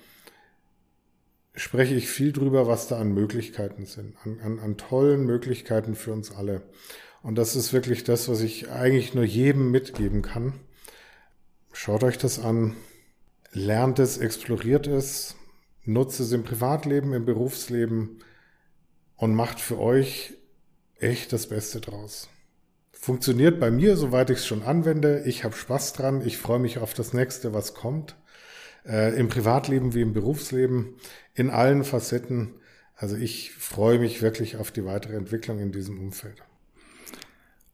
spreche 1.54 1.94
ich 1.94 2.08
viel 2.08 2.32
drüber, 2.32 2.66
was 2.66 2.88
da 2.88 2.98
an 2.98 3.12
Möglichkeiten 3.12 3.86
sind, 3.86 4.16
an, 4.24 4.40
an, 4.40 4.58
an 4.58 4.76
tollen 4.76 5.24
Möglichkeiten 5.24 5.94
für 5.94 6.12
uns 6.12 6.32
alle. 6.32 6.62
Und 7.24 7.36
das 7.36 7.56
ist 7.56 7.72
wirklich 7.72 8.04
das, 8.04 8.28
was 8.28 8.42
ich 8.42 8.70
eigentlich 8.70 9.14
nur 9.14 9.24
jedem 9.24 9.70
mitgeben 9.70 10.20
kann. 10.20 10.52
Schaut 11.72 12.04
euch 12.04 12.18
das 12.18 12.38
an, 12.38 12.76
lernt 13.50 13.98
es, 13.98 14.18
exploriert 14.18 14.86
es, 14.86 15.34
nutzt 15.84 16.20
es 16.20 16.32
im 16.32 16.44
Privatleben, 16.44 17.14
im 17.14 17.24
Berufsleben 17.24 18.18
und 19.16 19.34
macht 19.34 19.58
für 19.58 19.80
euch 19.80 20.34
echt 20.98 21.32
das 21.32 21.48
Beste 21.48 21.80
draus. 21.80 22.28
Funktioniert 22.92 23.58
bei 23.58 23.70
mir, 23.70 23.96
soweit 23.96 24.28
ich 24.28 24.40
es 24.40 24.46
schon 24.46 24.62
anwende. 24.62 25.22
Ich 25.24 25.44
habe 25.44 25.56
Spaß 25.56 25.94
dran. 25.94 26.20
Ich 26.26 26.36
freue 26.36 26.58
mich 26.58 26.76
auf 26.76 26.92
das 26.92 27.14
nächste, 27.14 27.54
was 27.54 27.72
kommt 27.72 28.16
äh, 28.84 29.18
im 29.18 29.28
Privatleben 29.28 29.94
wie 29.94 30.02
im 30.02 30.12
Berufsleben, 30.12 30.96
in 31.32 31.48
allen 31.48 31.84
Facetten. 31.84 32.56
Also 32.94 33.16
ich 33.16 33.52
freue 33.52 33.98
mich 33.98 34.20
wirklich 34.20 34.58
auf 34.58 34.70
die 34.70 34.84
weitere 34.84 35.16
Entwicklung 35.16 35.58
in 35.58 35.72
diesem 35.72 35.98
Umfeld. 35.98 36.42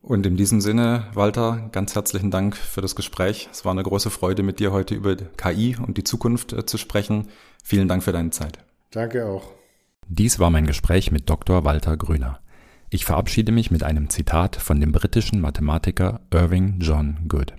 Und 0.03 0.25
in 0.25 0.37
diesem 0.37 0.61
Sinne, 0.61 1.07
Walter, 1.13 1.69
ganz 1.73 1.95
herzlichen 1.95 2.31
Dank 2.31 2.57
für 2.57 2.81
das 2.81 2.97
Gespräch. 2.97 3.49
Es 3.53 3.65
war 3.65 3.73
eine 3.73 3.83
große 3.83 4.11
Freude, 4.11 4.43
mit 4.43 4.59
dir 4.59 4.73
heute 4.73 4.95
über 4.95 5.15
KI 5.15 5.77
und 5.77 5.99
die 5.99 6.05
Zukunft 6.05 6.53
äh, 6.53 6.65
zu 6.65 6.79
sprechen. 6.79 7.29
Vielen 7.63 7.87
Dank 7.87 8.03
für 8.03 8.13
deine 8.13 8.31
Zeit. 8.31 8.59
Danke 8.91 9.27
auch. 9.27 9.53
Dies 10.09 10.39
war 10.39 10.51
mein 10.51 10.67
Gespräch 10.67 11.13
mit 11.13 11.29
Dr. 11.29 11.65
Walter 11.65 11.97
Grüner. 11.97 12.41
Ich 12.89 13.05
verabschiede 13.05 13.53
mich 13.53 13.71
mit 13.71 13.85
einem 13.85 14.09
Zitat 14.11 14.57
von 14.57 14.81
dem 14.81 14.91
britischen 14.91 15.41
Mathematiker 15.41 16.21
Irving 16.33 16.81
John 16.81 17.19
Good. 17.29 17.55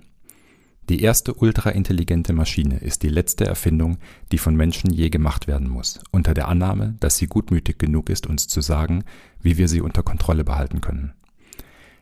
Die 0.88 1.00
erste 1.00 1.32
ultraintelligente 1.32 2.32
Maschine 2.32 2.78
ist 2.78 3.04
die 3.04 3.08
letzte 3.08 3.46
Erfindung, 3.46 3.98
die 4.32 4.38
von 4.38 4.56
Menschen 4.56 4.92
je 4.92 5.10
gemacht 5.10 5.46
werden 5.46 5.68
muss, 5.68 6.00
unter 6.10 6.34
der 6.34 6.48
Annahme, 6.48 6.96
dass 6.98 7.16
sie 7.16 7.28
gutmütig 7.28 7.78
genug 7.78 8.10
ist, 8.10 8.26
uns 8.26 8.48
zu 8.48 8.60
sagen, 8.60 9.04
wie 9.40 9.56
wir 9.56 9.68
sie 9.68 9.80
unter 9.80 10.02
Kontrolle 10.02 10.44
behalten 10.44 10.80
können. 10.80 11.14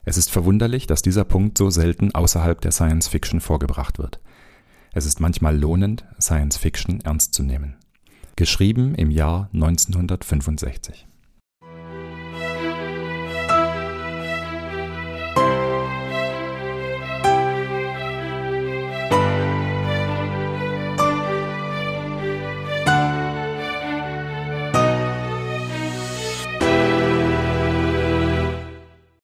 Es 0.04 0.16
ist 0.16 0.30
verwunderlich, 0.30 0.86
dass 0.86 1.02
dieser 1.02 1.24
Punkt 1.24 1.58
so 1.58 1.70
selten 1.70 2.14
außerhalb 2.14 2.60
der 2.60 2.72
Science 2.72 3.08
Fiction 3.08 3.40
vorgebracht 3.40 3.98
wird. 3.98 4.20
Es 4.92 5.06
ist 5.06 5.20
manchmal 5.20 5.56
lohnend, 5.56 6.04
Science 6.20 6.56
Fiction 6.56 7.00
ernst 7.02 7.34
zu 7.34 7.42
nehmen. 7.42 7.76
Geschrieben 8.36 8.94
im 8.94 9.10
Jahr 9.10 9.50
1965. 9.52 11.06